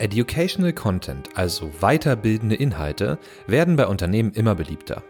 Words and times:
Educational 0.00 0.72
Content, 0.72 1.28
also 1.34 1.72
weiterbildende 1.80 2.54
Inhalte, 2.54 3.18
werden 3.48 3.74
bei 3.74 3.88
Unternehmen 3.88 4.30
immer 4.32 4.54
beliebter. 4.54 5.02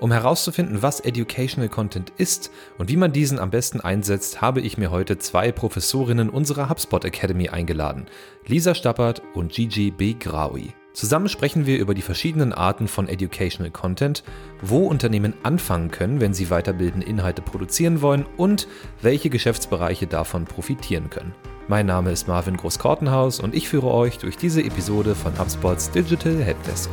Um 0.00 0.12
herauszufinden, 0.12 0.82
was 0.82 1.00
Educational 1.00 1.70
Content 1.70 2.12
ist 2.18 2.52
und 2.76 2.90
wie 2.90 2.98
man 2.98 3.12
diesen 3.12 3.38
am 3.38 3.50
besten 3.50 3.80
einsetzt, 3.80 4.42
habe 4.42 4.60
ich 4.60 4.76
mir 4.76 4.90
heute 4.90 5.16
zwei 5.16 5.50
Professorinnen 5.50 6.28
unserer 6.28 6.68
HubSpot 6.68 7.06
Academy 7.06 7.48
eingeladen, 7.48 8.04
Lisa 8.46 8.74
Stappert 8.74 9.22
und 9.32 9.50
Gigi 9.50 9.90
B. 9.90 10.12
Graui. 10.12 10.74
Zusammen 10.92 11.30
sprechen 11.30 11.64
wir 11.64 11.78
über 11.78 11.94
die 11.94 12.02
verschiedenen 12.02 12.52
Arten 12.52 12.86
von 12.86 13.08
Educational 13.08 13.70
Content, 13.70 14.24
wo 14.60 14.86
Unternehmen 14.86 15.32
anfangen 15.42 15.90
können, 15.90 16.20
wenn 16.20 16.34
sie 16.34 16.46
weiterbildende 16.46 17.06
Inhalte 17.06 17.40
produzieren 17.40 18.02
wollen 18.02 18.26
und 18.36 18.68
welche 19.00 19.30
Geschäftsbereiche 19.30 20.06
davon 20.06 20.44
profitieren 20.44 21.08
können. 21.08 21.34
Mein 21.70 21.84
Name 21.84 22.12
ist 22.12 22.26
Marvin 22.26 22.56
Groß-Kortenhaus 22.56 23.40
und 23.40 23.54
ich 23.54 23.68
führe 23.68 23.88
euch 23.88 24.16
durch 24.16 24.38
diese 24.38 24.62
Episode 24.62 25.14
von 25.14 25.38
HubSpots 25.38 25.90
Digital 25.90 26.42
Helpdesk. 26.42 26.88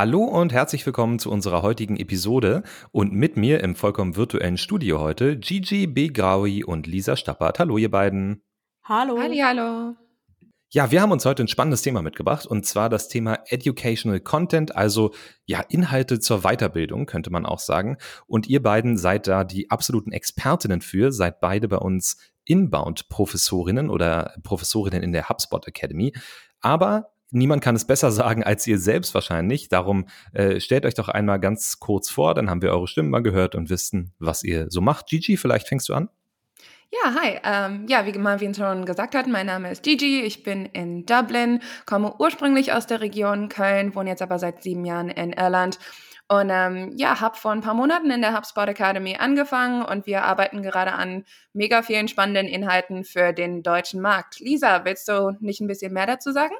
Hallo 0.00 0.24
und 0.24 0.54
herzlich 0.54 0.86
willkommen 0.86 1.18
zu 1.18 1.30
unserer 1.30 1.60
heutigen 1.60 1.98
Episode 1.98 2.62
und 2.90 3.12
mit 3.12 3.36
mir 3.36 3.62
im 3.62 3.76
vollkommen 3.76 4.16
virtuellen 4.16 4.56
Studio 4.56 4.98
heute 4.98 5.36
Gigi 5.36 5.86
B. 5.86 6.08
Graui 6.08 6.64
und 6.64 6.86
Lisa 6.86 7.16
Stappert. 7.16 7.58
Hallo 7.58 7.76
ihr 7.76 7.90
beiden. 7.90 8.42
Hallo. 8.82 9.18
Halli, 9.20 9.40
hallo. 9.40 9.96
Ja, 10.70 10.90
wir 10.90 11.02
haben 11.02 11.12
uns 11.12 11.26
heute 11.26 11.44
ein 11.44 11.48
spannendes 11.48 11.82
Thema 11.82 12.00
mitgebracht 12.00 12.46
und 12.46 12.64
zwar 12.64 12.88
das 12.88 13.08
Thema 13.08 13.40
Educational 13.48 14.20
Content, 14.20 14.74
also 14.74 15.12
ja, 15.44 15.60
Inhalte 15.68 16.18
zur 16.18 16.44
Weiterbildung, 16.44 17.04
könnte 17.04 17.28
man 17.28 17.44
auch 17.44 17.58
sagen. 17.58 17.98
Und 18.26 18.46
ihr 18.46 18.62
beiden 18.62 18.96
seid 18.96 19.26
da 19.26 19.44
die 19.44 19.70
absoluten 19.70 20.12
Expertinnen 20.12 20.80
für, 20.80 21.12
seid 21.12 21.40
beide 21.40 21.68
bei 21.68 21.76
uns 21.76 22.16
Inbound-Professorinnen 22.46 23.90
oder 23.90 24.32
Professorinnen 24.44 25.02
in 25.02 25.12
der 25.12 25.28
HubSpot 25.28 25.68
Academy. 25.68 26.14
Aber 26.62 27.09
Niemand 27.30 27.62
kann 27.62 27.76
es 27.76 27.86
besser 27.86 28.10
sagen 28.12 28.44
als 28.44 28.66
ihr 28.66 28.78
selbst 28.78 29.14
wahrscheinlich. 29.14 29.68
Darum 29.68 30.06
äh, 30.32 30.60
stellt 30.60 30.86
euch 30.86 30.94
doch 30.94 31.08
einmal 31.08 31.40
ganz 31.40 31.78
kurz 31.78 32.10
vor, 32.10 32.34
dann 32.34 32.50
haben 32.50 32.62
wir 32.62 32.72
eure 32.72 32.88
Stimmen 32.88 33.10
mal 33.10 33.22
gehört 33.22 33.54
und 33.54 33.70
wissen, 33.70 34.12
was 34.18 34.42
ihr 34.42 34.66
so 34.70 34.80
macht. 34.80 35.06
Gigi, 35.06 35.36
vielleicht 35.36 35.68
fängst 35.68 35.88
du 35.88 35.94
an? 35.94 36.08
Ja, 36.92 37.14
hi. 37.14 37.38
Ähm, 37.44 37.86
ja, 37.88 38.04
wie 38.04 38.18
Marvin 38.18 38.52
schon 38.52 38.84
gesagt 38.84 39.14
hat, 39.14 39.28
mein 39.28 39.46
Name 39.46 39.70
ist 39.70 39.84
Gigi. 39.84 40.22
Ich 40.22 40.42
bin 40.42 40.66
in 40.66 41.06
Dublin, 41.06 41.60
komme 41.86 42.14
ursprünglich 42.18 42.72
aus 42.72 42.88
der 42.88 43.00
Region 43.00 43.48
Köln, 43.48 43.94
wohne 43.94 44.10
jetzt 44.10 44.22
aber 44.22 44.40
seit 44.40 44.64
sieben 44.64 44.84
Jahren 44.84 45.08
in 45.08 45.32
Irland. 45.32 45.78
Und 46.26 46.48
ähm, 46.50 46.92
ja, 46.96 47.20
habe 47.20 47.36
vor 47.36 47.52
ein 47.52 47.60
paar 47.60 47.74
Monaten 47.74 48.10
in 48.10 48.22
der 48.22 48.36
HubSpot 48.36 48.68
Academy 48.68 49.16
angefangen 49.16 49.82
und 49.82 50.06
wir 50.06 50.22
arbeiten 50.22 50.62
gerade 50.62 50.92
an 50.92 51.24
mega 51.52 51.82
vielen 51.82 52.08
spannenden 52.08 52.46
Inhalten 52.46 53.04
für 53.04 53.32
den 53.32 53.62
deutschen 53.62 54.00
Markt. 54.00 54.40
Lisa, 54.40 54.84
willst 54.84 55.08
du 55.08 55.36
nicht 55.40 55.60
ein 55.60 55.66
bisschen 55.66 55.92
mehr 55.92 56.06
dazu 56.06 56.32
sagen? 56.32 56.54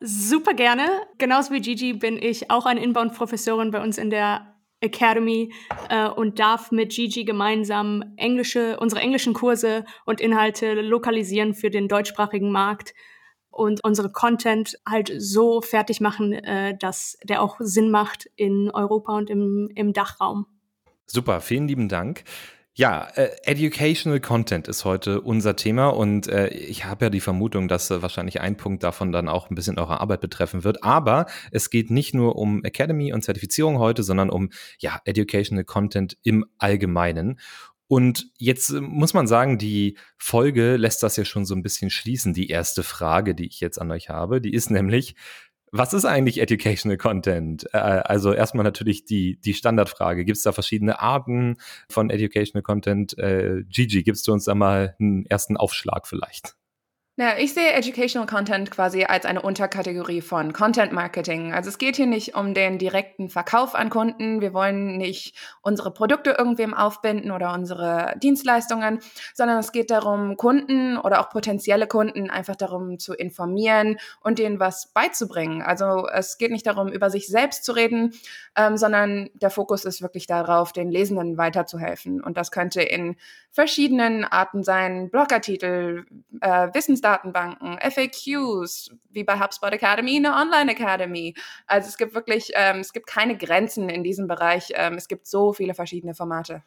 Super 0.00 0.54
gerne. 0.54 0.86
Genauso 1.18 1.52
wie 1.52 1.60
Gigi 1.60 1.92
bin 1.92 2.16
ich 2.20 2.50
auch 2.50 2.64
eine 2.64 2.82
Inbound-Professorin 2.82 3.70
bei 3.70 3.82
uns 3.82 3.98
in 3.98 4.08
der 4.08 4.56
Academy 4.80 5.52
äh, 5.90 6.08
und 6.08 6.38
darf 6.38 6.72
mit 6.72 6.92
Gigi 6.92 7.24
gemeinsam 7.24 8.14
englische, 8.16 8.78
unsere 8.80 9.02
englischen 9.02 9.34
Kurse 9.34 9.84
und 10.06 10.20
Inhalte 10.20 10.80
lokalisieren 10.80 11.54
für 11.54 11.68
den 11.68 11.86
deutschsprachigen 11.86 12.50
Markt 12.50 12.94
und 13.50 13.84
unsere 13.84 14.10
Content 14.10 14.78
halt 14.88 15.12
so 15.18 15.60
fertig 15.60 16.00
machen, 16.00 16.32
äh, 16.32 16.76
dass 16.78 17.18
der 17.24 17.42
auch 17.42 17.56
Sinn 17.58 17.90
macht 17.90 18.26
in 18.36 18.70
Europa 18.70 19.14
und 19.16 19.28
im, 19.28 19.68
im 19.74 19.92
Dachraum. 19.92 20.46
Super, 21.06 21.40
vielen 21.40 21.68
lieben 21.68 21.88
Dank. 21.88 22.24
Ja, 22.74 23.08
äh, 23.16 23.30
Educational 23.44 24.20
Content 24.20 24.68
ist 24.68 24.84
heute 24.84 25.20
unser 25.20 25.56
Thema 25.56 25.88
und 25.88 26.28
äh, 26.28 26.48
ich 26.48 26.84
habe 26.84 27.06
ja 27.06 27.10
die 27.10 27.20
Vermutung, 27.20 27.66
dass 27.66 27.90
äh, 27.90 28.00
wahrscheinlich 28.00 28.40
ein 28.40 28.56
Punkt 28.56 28.84
davon 28.84 29.10
dann 29.10 29.28
auch 29.28 29.50
ein 29.50 29.56
bisschen 29.56 29.76
eure 29.78 30.00
Arbeit 30.00 30.20
betreffen 30.20 30.62
wird. 30.62 30.84
Aber 30.84 31.26
es 31.50 31.70
geht 31.70 31.90
nicht 31.90 32.14
nur 32.14 32.36
um 32.36 32.62
Academy 32.64 33.12
und 33.12 33.22
Zertifizierung 33.22 33.78
heute, 33.78 34.04
sondern 34.04 34.30
um 34.30 34.50
ja 34.78 35.00
Educational 35.04 35.64
Content 35.64 36.16
im 36.22 36.46
Allgemeinen. 36.58 37.40
Und 37.88 38.30
jetzt 38.38 38.70
äh, 38.70 38.80
muss 38.80 39.14
man 39.14 39.26
sagen, 39.26 39.58
die 39.58 39.98
Folge 40.16 40.76
lässt 40.76 41.02
das 41.02 41.16
ja 41.16 41.24
schon 41.24 41.44
so 41.44 41.56
ein 41.56 41.64
bisschen 41.64 41.90
schließen. 41.90 42.34
Die 42.34 42.48
erste 42.48 42.84
Frage, 42.84 43.34
die 43.34 43.48
ich 43.48 43.58
jetzt 43.58 43.80
an 43.80 43.90
euch 43.90 44.10
habe, 44.10 44.40
die 44.40 44.54
ist 44.54 44.70
nämlich, 44.70 45.16
was 45.72 45.92
ist 45.94 46.04
eigentlich 46.04 46.40
Educational 46.40 46.96
Content? 46.96 47.66
Äh, 47.72 47.78
also 47.78 48.32
erstmal 48.32 48.64
natürlich 48.64 49.04
die, 49.04 49.40
die 49.40 49.54
Standardfrage. 49.54 50.24
Gibt 50.24 50.36
es 50.36 50.42
da 50.42 50.52
verschiedene 50.52 51.00
Arten 51.00 51.56
von 51.88 52.10
Educational 52.10 52.62
Content? 52.62 53.16
Äh, 53.18 53.64
Gigi, 53.68 54.02
gibst 54.02 54.26
du 54.28 54.32
uns 54.32 54.44
da 54.44 54.54
mal 54.54 54.96
einen 54.98 55.26
ersten 55.26 55.56
Aufschlag 55.56 56.06
vielleicht? 56.06 56.56
Ja, 57.16 57.36
ich 57.36 57.52
sehe 57.52 57.72
Educational 57.72 58.26
Content 58.26 58.70
quasi 58.70 59.04
als 59.04 59.26
eine 59.26 59.42
Unterkategorie 59.42 60.22
von 60.22 60.54
Content 60.54 60.92
Marketing. 60.92 61.52
Also 61.52 61.68
es 61.68 61.76
geht 61.76 61.96
hier 61.96 62.06
nicht 62.06 62.34
um 62.34 62.54
den 62.54 62.78
direkten 62.78 63.28
Verkauf 63.28 63.74
an 63.74 63.90
Kunden. 63.90 64.40
Wir 64.40 64.54
wollen 64.54 64.96
nicht 64.96 65.36
unsere 65.60 65.92
Produkte 65.92 66.30
irgendwem 66.30 66.72
aufbinden 66.72 67.30
oder 67.30 67.52
unsere 67.52 68.14
Dienstleistungen, 68.22 69.00
sondern 69.34 69.58
es 69.58 69.72
geht 69.72 69.90
darum, 69.90 70.38
Kunden 70.38 70.96
oder 70.96 71.20
auch 71.20 71.28
potenzielle 71.28 71.86
Kunden 71.86 72.30
einfach 72.30 72.56
darum 72.56 72.98
zu 72.98 73.12
informieren 73.12 73.98
und 74.22 74.38
denen 74.38 74.58
was 74.58 74.90
beizubringen. 74.94 75.60
Also 75.60 76.06
es 76.08 76.38
geht 76.38 76.52
nicht 76.52 76.66
darum, 76.66 76.88
über 76.88 77.10
sich 77.10 77.26
selbst 77.26 77.64
zu 77.64 77.72
reden, 77.72 78.14
ähm, 78.56 78.78
sondern 78.78 79.28
der 79.34 79.50
Fokus 79.50 79.84
ist 79.84 80.00
wirklich 80.00 80.26
darauf, 80.26 80.72
den 80.72 80.90
Lesenden 80.90 81.36
weiterzuhelfen. 81.36 82.22
Und 82.22 82.38
das 82.38 82.50
könnte 82.50 82.80
in 82.80 83.16
verschiedenen 83.50 84.24
Arten 84.24 84.62
sein, 84.62 85.10
Blogartikel, 85.10 86.06
äh, 86.40 86.68
Wissensdaten, 86.72 86.99
Datenbanken, 87.00 87.78
FAQs, 87.78 88.90
wie 89.10 89.24
bei 89.24 89.38
HubSpot 89.38 89.72
Academy, 89.72 90.16
eine 90.16 90.34
Online 90.34 90.72
Academy. 90.72 91.34
Also 91.66 91.88
es 91.88 91.96
gibt 91.96 92.14
wirklich, 92.14 92.52
ähm, 92.54 92.78
es 92.80 92.92
gibt 92.92 93.06
keine 93.06 93.36
Grenzen 93.36 93.88
in 93.88 94.04
diesem 94.04 94.26
Bereich. 94.26 94.72
Ähm, 94.74 94.94
es 94.94 95.08
gibt 95.08 95.26
so 95.26 95.52
viele 95.52 95.74
verschiedene 95.74 96.14
Formate. 96.14 96.62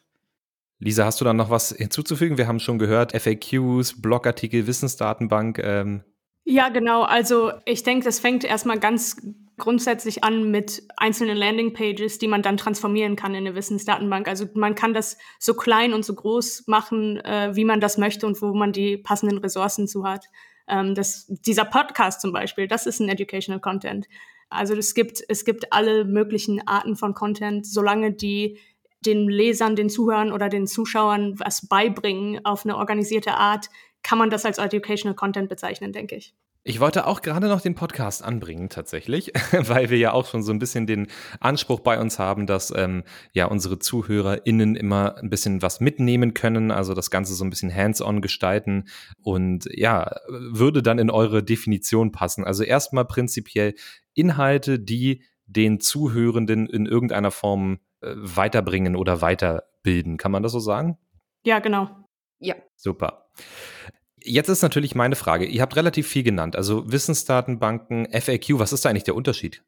Lisa, 0.78 1.04
hast 1.04 1.20
du 1.20 1.24
dann 1.24 1.36
noch 1.36 1.50
was 1.50 1.70
hinzuzufügen? 1.70 2.36
Wir 2.36 2.46
haben 2.46 2.60
schon 2.60 2.78
gehört, 2.78 3.12
FAQs, 3.12 4.02
Blogartikel, 4.02 4.66
Wissensdatenbank. 4.66 5.58
Ähm. 5.58 6.04
Ja, 6.44 6.68
genau. 6.68 7.02
Also 7.02 7.52
ich 7.64 7.82
denke, 7.84 8.04
das 8.04 8.20
fängt 8.20 8.44
erstmal 8.44 8.78
ganz 8.78 9.16
grundsätzlich 9.56 10.24
an 10.24 10.50
mit 10.50 10.82
einzelnen 10.96 11.36
Landingpages, 11.36 12.18
die 12.18 12.28
man 12.28 12.42
dann 12.42 12.56
transformieren 12.56 13.16
kann 13.16 13.34
in 13.34 13.46
eine 13.46 13.54
Wissensdatenbank. 13.54 14.28
Also 14.28 14.46
man 14.54 14.74
kann 14.74 14.94
das 14.94 15.16
so 15.38 15.54
klein 15.54 15.92
und 15.92 16.04
so 16.04 16.14
groß 16.14 16.64
machen, 16.66 17.18
äh, 17.20 17.54
wie 17.54 17.64
man 17.64 17.80
das 17.80 17.98
möchte 17.98 18.26
und 18.26 18.40
wo 18.42 18.52
man 18.52 18.72
die 18.72 18.96
passenden 18.96 19.38
Ressourcen 19.38 19.86
zu 19.86 20.04
hat. 20.04 20.26
Ähm, 20.68 20.94
das, 20.94 21.26
dieser 21.28 21.64
Podcast 21.64 22.20
zum 22.20 22.32
Beispiel, 22.32 22.66
das 22.66 22.86
ist 22.86 23.00
ein 23.00 23.08
Educational 23.08 23.60
Content. 23.60 24.06
Also 24.48 24.74
es 24.74 24.94
gibt, 24.94 25.22
es 25.28 25.44
gibt 25.44 25.72
alle 25.72 26.04
möglichen 26.04 26.66
Arten 26.66 26.96
von 26.96 27.14
Content, 27.14 27.66
solange 27.66 28.12
die 28.12 28.58
den 29.00 29.28
Lesern, 29.28 29.76
den 29.76 29.90
Zuhörern 29.90 30.32
oder 30.32 30.48
den 30.48 30.66
Zuschauern 30.66 31.38
was 31.38 31.66
beibringen 31.66 32.44
auf 32.44 32.64
eine 32.64 32.76
organisierte 32.76 33.34
Art, 33.34 33.68
kann 34.04 34.18
man 34.18 34.30
das 34.30 34.44
als 34.44 34.58
Educational 34.58 35.16
Content 35.16 35.48
bezeichnen, 35.48 35.92
denke 35.92 36.14
ich. 36.14 36.34
Ich 36.66 36.80
wollte 36.80 37.06
auch 37.06 37.20
gerade 37.20 37.48
noch 37.48 37.60
den 37.60 37.74
Podcast 37.74 38.24
anbringen, 38.24 38.70
tatsächlich, 38.70 39.32
weil 39.52 39.90
wir 39.90 39.98
ja 39.98 40.12
auch 40.12 40.26
schon 40.26 40.42
so 40.42 40.50
ein 40.50 40.58
bisschen 40.58 40.86
den 40.86 41.08
Anspruch 41.40 41.80
bei 41.80 42.00
uns 42.00 42.18
haben, 42.18 42.46
dass 42.46 42.72
ähm, 42.74 43.02
ja 43.32 43.46
unsere 43.46 43.78
ZuhörerInnen 43.78 44.74
immer 44.74 45.18
ein 45.18 45.28
bisschen 45.28 45.60
was 45.60 45.80
mitnehmen 45.80 46.32
können, 46.32 46.70
also 46.70 46.94
das 46.94 47.10
Ganze 47.10 47.34
so 47.34 47.44
ein 47.44 47.50
bisschen 47.50 47.74
hands-on 47.74 48.22
gestalten 48.22 48.84
und 49.22 49.68
ja, 49.72 50.16
würde 50.28 50.82
dann 50.82 50.98
in 50.98 51.10
eure 51.10 51.42
Definition 51.42 52.12
passen. 52.12 52.44
Also 52.44 52.62
erstmal 52.62 53.04
prinzipiell 53.04 53.74
Inhalte, 54.14 54.78
die 54.78 55.22
den 55.46 55.80
Zuhörenden 55.80 56.66
in 56.66 56.86
irgendeiner 56.86 57.30
Form 57.30 57.80
äh, 58.00 58.14
weiterbringen 58.16 58.96
oder 58.96 59.20
weiterbilden. 59.20 60.16
Kann 60.16 60.32
man 60.32 60.42
das 60.42 60.52
so 60.52 60.60
sagen? 60.60 60.96
Ja, 61.44 61.58
genau. 61.58 61.90
Ja. 62.38 62.54
Super. 62.76 63.23
Jetzt 64.22 64.48
ist 64.48 64.62
natürlich 64.62 64.94
meine 64.94 65.16
Frage, 65.16 65.44
ihr 65.44 65.60
habt 65.60 65.76
relativ 65.76 66.08
viel 66.08 66.22
genannt, 66.22 66.56
also 66.56 66.90
Wissensdatenbanken, 66.90 68.08
FAQ, 68.10 68.58
was 68.58 68.72
ist 68.72 68.84
da 68.84 68.88
eigentlich 68.88 69.04
der 69.04 69.16
Unterschied? 69.16 69.62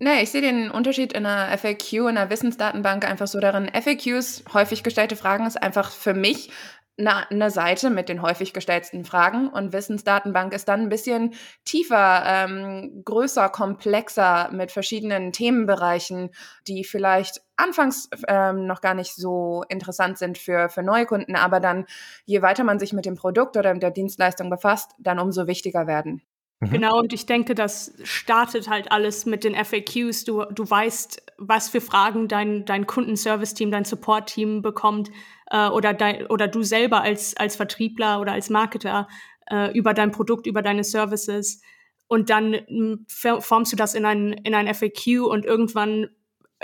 Nee, 0.00 0.22
ich 0.22 0.30
sehe 0.30 0.40
den 0.40 0.70
Unterschied 0.70 1.12
in 1.12 1.24
einer 1.24 1.56
FAQ, 1.56 1.92
in 1.92 2.08
einer 2.08 2.28
Wissensdatenbank 2.28 3.08
einfach 3.08 3.28
so 3.28 3.38
darin. 3.38 3.70
FAQs, 3.72 4.44
häufig 4.52 4.82
gestellte 4.82 5.14
Fragen, 5.14 5.46
ist 5.46 5.62
einfach 5.62 5.92
für 5.92 6.14
mich 6.14 6.50
eine, 6.98 7.30
eine 7.30 7.50
Seite 7.50 7.90
mit 7.90 8.08
den 8.08 8.22
häufig 8.22 8.52
gestellten 8.52 9.04
Fragen 9.04 9.48
und 9.48 9.72
Wissensdatenbank 9.72 10.52
ist 10.52 10.68
dann 10.68 10.82
ein 10.82 10.88
bisschen 10.88 11.34
tiefer, 11.64 12.22
ähm, 12.26 13.02
größer, 13.04 13.48
komplexer 13.48 14.50
mit 14.52 14.72
verschiedenen 14.72 15.32
Themenbereichen, 15.32 16.30
die 16.66 16.84
vielleicht 16.84 17.42
anfangs 17.56 18.08
ähm, 18.28 18.66
noch 18.66 18.80
gar 18.80 18.94
nicht 18.94 19.14
so 19.14 19.64
interessant 19.68 20.18
sind 20.18 20.38
für, 20.38 20.68
für 20.68 20.82
neue 20.82 21.06
Kunden, 21.06 21.36
aber 21.36 21.60
dann, 21.60 21.86
je 22.24 22.42
weiter 22.42 22.64
man 22.64 22.78
sich 22.78 22.92
mit 22.92 23.06
dem 23.06 23.16
Produkt 23.16 23.56
oder 23.56 23.72
mit 23.72 23.82
der 23.82 23.90
Dienstleistung 23.90 24.50
befasst, 24.50 24.92
dann 24.98 25.18
umso 25.18 25.46
wichtiger 25.46 25.86
werden. 25.86 26.22
Mhm. 26.64 26.70
Genau, 26.70 26.98
und 26.98 27.12
ich 27.12 27.26
denke, 27.26 27.54
das 27.54 27.92
startet 28.02 28.68
halt 28.68 28.90
alles 28.90 29.26
mit 29.26 29.44
den 29.44 29.54
FAQs. 29.54 30.24
Du, 30.24 30.44
du 30.44 30.68
weißt, 30.68 31.22
was 31.38 31.68
für 31.68 31.80
Fragen 31.80 32.28
dein, 32.28 32.64
dein 32.64 32.86
Kundenservice-Team, 32.86 33.70
dein 33.70 33.84
Support-Team 33.84 34.62
bekommt 34.62 35.10
äh, 35.50 35.68
oder, 35.68 35.94
dein, 35.94 36.26
oder 36.26 36.48
du 36.48 36.62
selber 36.62 37.02
als, 37.02 37.36
als 37.36 37.56
Vertriebler 37.56 38.20
oder 38.20 38.32
als 38.32 38.50
Marketer 38.50 39.08
äh, 39.50 39.76
über 39.76 39.94
dein 39.94 40.10
Produkt, 40.10 40.46
über 40.46 40.62
deine 40.62 40.84
Services. 40.84 41.60
Und 42.06 42.30
dann 42.30 42.54
hm, 42.54 43.06
formst 43.08 43.72
du 43.72 43.76
das 43.76 43.94
in 43.94 44.04
ein, 44.04 44.32
in 44.32 44.54
ein 44.54 44.72
FAQ 44.72 45.26
und 45.26 45.44
irgendwann 45.44 46.08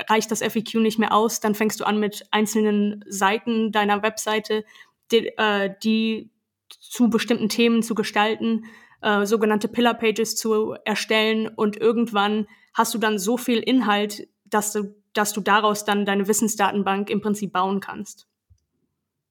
reicht 0.08 0.30
das 0.30 0.42
FAQ 0.42 0.74
nicht 0.76 0.98
mehr 0.98 1.12
aus. 1.12 1.40
Dann 1.40 1.54
fängst 1.54 1.80
du 1.80 1.84
an 1.84 1.98
mit 1.98 2.26
einzelnen 2.30 3.04
Seiten 3.08 3.72
deiner 3.72 4.02
Webseite, 4.02 4.64
die, 5.10 5.28
äh, 5.36 5.74
die 5.82 6.30
zu 6.68 7.10
bestimmten 7.10 7.48
Themen 7.48 7.82
zu 7.82 7.94
gestalten 7.94 8.64
äh, 9.02 9.26
sogenannte 9.26 9.68
Pillar 9.68 9.94
Pages 9.94 10.36
zu 10.36 10.76
erstellen 10.84 11.48
und 11.48 11.76
irgendwann 11.76 12.46
hast 12.74 12.94
du 12.94 12.98
dann 12.98 13.18
so 13.18 13.36
viel 13.36 13.58
Inhalt, 13.58 14.28
dass 14.44 14.72
du, 14.72 14.94
dass 15.12 15.32
du 15.32 15.40
daraus 15.40 15.84
dann 15.84 16.04
deine 16.04 16.28
Wissensdatenbank 16.28 17.10
im 17.10 17.20
Prinzip 17.20 17.52
bauen 17.52 17.80
kannst. 17.80 18.26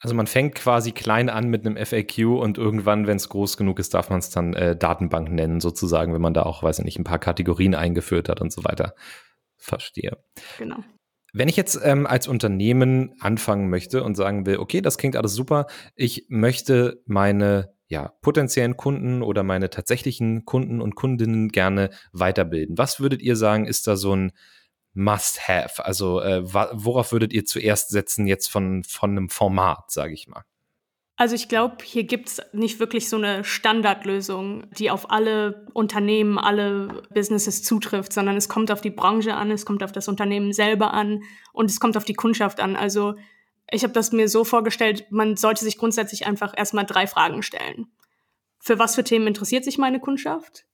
Also 0.01 0.16
man 0.16 0.27
fängt 0.27 0.56
quasi 0.56 0.94
klein 0.94 1.30
an 1.30 1.50
mit 1.50 1.66
einem 1.66 1.75
FAQ 1.75 2.39
und 2.39 2.57
irgendwann, 2.57 3.06
wenn 3.06 3.18
es 3.18 3.27
groß 3.27 3.57
genug 3.57 3.80
ist, 3.80 3.94
darf 3.94 4.10
man 4.10 4.19
es 4.19 4.30
dann 4.30 4.54
äh, 4.54 4.75
Datenbank 4.77 5.30
nennen, 5.30 5.60
sozusagen, 5.60 6.13
wenn 6.13 6.21
man 6.21 6.33
da 6.33 6.44
auch, 6.44 6.63
weiß 6.63 6.80
ich 6.80 6.86
nicht, 6.86 7.00
ein 7.00 7.04
paar 7.04 7.19
Kategorien 7.19 7.75
eingeführt 7.75 8.30
hat 8.30 8.39
und 8.39 8.54
so 8.54 8.63
weiter. 8.63 8.95
Verstehe. 9.57 10.18
Genau. 10.57 10.77
Wenn 11.33 11.50
ich 11.50 11.57
jetzt 11.57 11.80
ähm, 11.83 12.07
als 12.07 12.27
Unternehmen 12.27 13.13
anfangen 13.19 13.69
möchte 13.69 14.04
und 14.04 14.16
sagen 14.16 14.45
will, 14.45 14.57
okay, 14.57 14.81
das 14.81 14.98
klingt 14.98 15.18
alles 15.18 15.36
super, 15.36 15.68
ich 15.95 16.25
möchte 16.30 17.04
meine 17.06 17.74
ja, 17.89 18.13
potenziellen 18.21 18.77
Kunden 18.77 19.24
oder 19.24 19.44
meine 19.44 19.71
tatsächlichen 19.71 20.45
Kunden 20.45 20.80
und 20.80 20.95
Kundinnen 20.95 21.50
gerne 21.50 21.89
weiterbilden. 22.13 22.77
Was 22.77 23.00
würdet 23.00 23.21
ihr 23.21 23.36
sagen, 23.36 23.65
ist 23.65 23.88
da 23.88 23.97
so 23.97 24.15
ein 24.15 24.31
Must-Have? 24.94 25.83
Also 25.83 26.21
äh, 26.21 26.44
worauf 26.44 27.12
würdet 27.12 27.33
ihr 27.33 27.45
zuerst 27.45 27.89
setzen 27.89 28.27
jetzt 28.27 28.47
von, 28.47 28.83
von 28.83 29.12
einem 29.12 29.30
Format, 29.30 29.91
sage 29.91 30.13
ich 30.13 30.27
mal? 30.27 30.44
Also 31.15 31.36
ich 31.36 31.50
glaube, 31.50 31.77
hier 31.83 32.06
gibt 32.06 32.30
es 32.30 32.41
nicht 32.53 32.80
wirklich 32.80 33.09
so 33.09 33.18
eine 33.18 33.44
Standardlösung, 33.44 34.69
die 34.77 34.89
auf 34.89 35.12
alle 35.12 35.65
Unternehmen, 35.74 36.38
alle 36.38 37.03
Businesses 37.13 37.62
zutrifft, 37.62 38.13
sondern 38.13 38.38
es 38.38 38.47
kommt 38.47 38.71
auf 38.71 38.80
die 38.80 38.92
Branche 38.92 39.33
an, 39.33 39.51
es 39.51 39.65
kommt 39.65 39.83
auf 39.83 39.92
das 39.92 40.07
Unternehmen 40.07 40.53
selber 40.53 40.94
an 40.94 41.24
und 41.51 41.69
es 41.69 41.81
kommt 41.81 41.97
auf 41.97 42.06
die 42.06 42.13
Kundschaft 42.13 42.62
an. 42.62 42.77
Also 42.77 43.15
ich 43.71 43.83
habe 43.83 43.94
das 43.94 44.12
mir 44.12 44.27
so 44.27 44.44
vorgestellt, 44.44 45.06
man 45.10 45.38
sollte 45.38 45.63
sich 45.63 45.77
grundsätzlich 45.77 46.25
einfach 46.25 46.54
erstmal 46.56 46.86
drei 46.86 47.07
Fragen 47.07 47.44
stellen. 47.44 47.88
Für 48.60 48.80
was 48.80 48.95
für 48.95 49.04
Themen 49.04 49.27
interessiert 49.27 49.63
sich 49.63 49.77
meine 49.77 50.00
Kundschaft? 50.00 50.66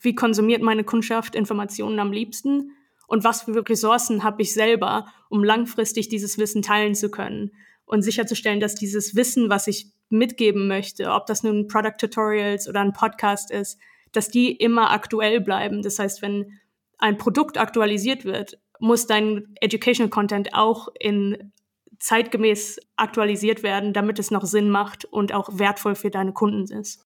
Wie 0.00 0.14
konsumiert 0.14 0.62
meine 0.62 0.84
Kundschaft 0.84 1.34
Informationen 1.34 1.98
am 1.98 2.12
liebsten? 2.12 2.72
Und 3.06 3.24
was 3.24 3.42
für 3.42 3.68
Ressourcen 3.68 4.22
habe 4.22 4.42
ich 4.42 4.52
selber, 4.52 5.06
um 5.28 5.42
langfristig 5.42 6.08
dieses 6.08 6.38
Wissen 6.38 6.62
teilen 6.62 6.94
zu 6.94 7.10
können 7.10 7.52
und 7.86 8.02
sicherzustellen, 8.02 8.60
dass 8.60 8.74
dieses 8.74 9.14
Wissen, 9.16 9.48
was 9.48 9.66
ich 9.66 9.92
mitgeben 10.10 10.68
möchte, 10.68 11.10
ob 11.10 11.26
das 11.26 11.42
nun 11.42 11.68
Product 11.68 11.96
Tutorials 11.98 12.68
oder 12.68 12.80
ein 12.80 12.92
Podcast 12.92 13.50
ist, 13.50 13.78
dass 14.12 14.28
die 14.30 14.52
immer 14.52 14.90
aktuell 14.90 15.40
bleiben. 15.40 15.82
Das 15.82 15.98
heißt, 15.98 16.22
wenn 16.22 16.58
ein 16.98 17.18
Produkt 17.18 17.58
aktualisiert 17.58 18.24
wird, 18.24 18.58
muss 18.78 19.06
dein 19.06 19.54
Educational 19.60 20.10
Content 20.10 20.54
auch 20.54 20.88
in 20.98 21.52
zeitgemäß 21.98 22.78
aktualisiert 22.96 23.62
werden, 23.62 23.92
damit 23.92 24.18
es 24.18 24.30
noch 24.30 24.44
Sinn 24.44 24.70
macht 24.70 25.04
und 25.04 25.32
auch 25.32 25.58
wertvoll 25.58 25.94
für 25.94 26.10
deine 26.10 26.32
Kunden 26.32 26.72
ist. 26.72 27.04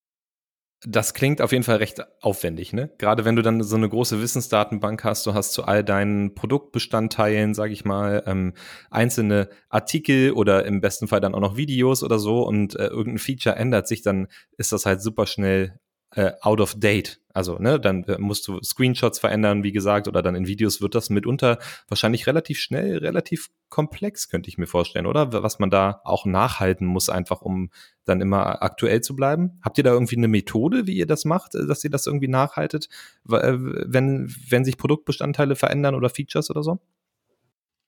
Das 0.84 1.14
klingt 1.14 1.40
auf 1.40 1.52
jeden 1.52 1.62
Fall 1.62 1.76
recht 1.76 2.02
aufwendig, 2.20 2.72
ne? 2.72 2.90
Gerade 2.98 3.24
wenn 3.24 3.36
du 3.36 3.42
dann 3.42 3.62
so 3.62 3.76
eine 3.76 3.88
große 3.88 4.20
Wissensdatenbank 4.20 5.04
hast, 5.04 5.24
du 5.26 5.32
hast 5.32 5.52
zu 5.52 5.64
all 5.64 5.84
deinen 5.84 6.34
Produktbestandteilen, 6.34 7.54
sage 7.54 7.72
ich 7.72 7.84
mal, 7.84 8.24
ähm, 8.26 8.54
einzelne 8.90 9.48
Artikel 9.68 10.32
oder 10.32 10.66
im 10.66 10.80
besten 10.80 11.06
Fall 11.06 11.20
dann 11.20 11.36
auch 11.36 11.40
noch 11.40 11.56
Videos 11.56 12.02
oder 12.02 12.18
so 12.18 12.42
und 12.42 12.74
äh, 12.74 12.86
irgendein 12.86 13.18
Feature 13.18 13.54
ändert 13.54 13.86
sich, 13.86 14.02
dann 14.02 14.26
ist 14.56 14.72
das 14.72 14.84
halt 14.84 15.00
super 15.00 15.26
schnell 15.26 15.78
äh, 16.14 16.32
out 16.40 16.60
of 16.60 16.74
date. 16.78 17.20
Also, 17.34 17.58
ne, 17.58 17.80
dann 17.80 18.04
äh, 18.04 18.18
musst 18.18 18.46
du 18.46 18.60
Screenshots 18.62 19.18
verändern, 19.18 19.62
wie 19.62 19.72
gesagt, 19.72 20.06
oder 20.06 20.22
dann 20.22 20.34
in 20.34 20.46
Videos 20.46 20.82
wird 20.82 20.94
das 20.94 21.08
mitunter 21.08 21.58
wahrscheinlich 21.88 22.26
relativ 22.26 22.58
schnell, 22.58 22.98
relativ 22.98 23.48
komplex, 23.70 24.28
könnte 24.28 24.50
ich 24.50 24.58
mir 24.58 24.66
vorstellen, 24.66 25.06
oder? 25.06 25.32
Was 25.42 25.58
man 25.58 25.70
da 25.70 26.02
auch 26.04 26.26
nachhalten 26.26 26.86
muss, 26.86 27.08
einfach 27.08 27.40
um 27.40 27.70
dann 28.04 28.20
immer 28.20 28.62
aktuell 28.62 29.00
zu 29.00 29.16
bleiben. 29.16 29.58
Habt 29.62 29.78
ihr 29.78 29.84
da 29.84 29.92
irgendwie 29.92 30.16
eine 30.16 30.28
Methode, 30.28 30.86
wie 30.86 30.94
ihr 30.94 31.06
das 31.06 31.24
macht, 31.24 31.54
äh, 31.54 31.66
dass 31.66 31.82
ihr 31.82 31.90
das 31.90 32.06
irgendwie 32.06 32.28
nachhaltet, 32.28 32.88
äh, 33.30 33.54
wenn, 33.56 34.32
wenn 34.48 34.64
sich 34.64 34.76
Produktbestandteile 34.76 35.56
verändern 35.56 35.94
oder 35.94 36.10
Features 36.10 36.50
oder 36.50 36.62
so? 36.62 36.80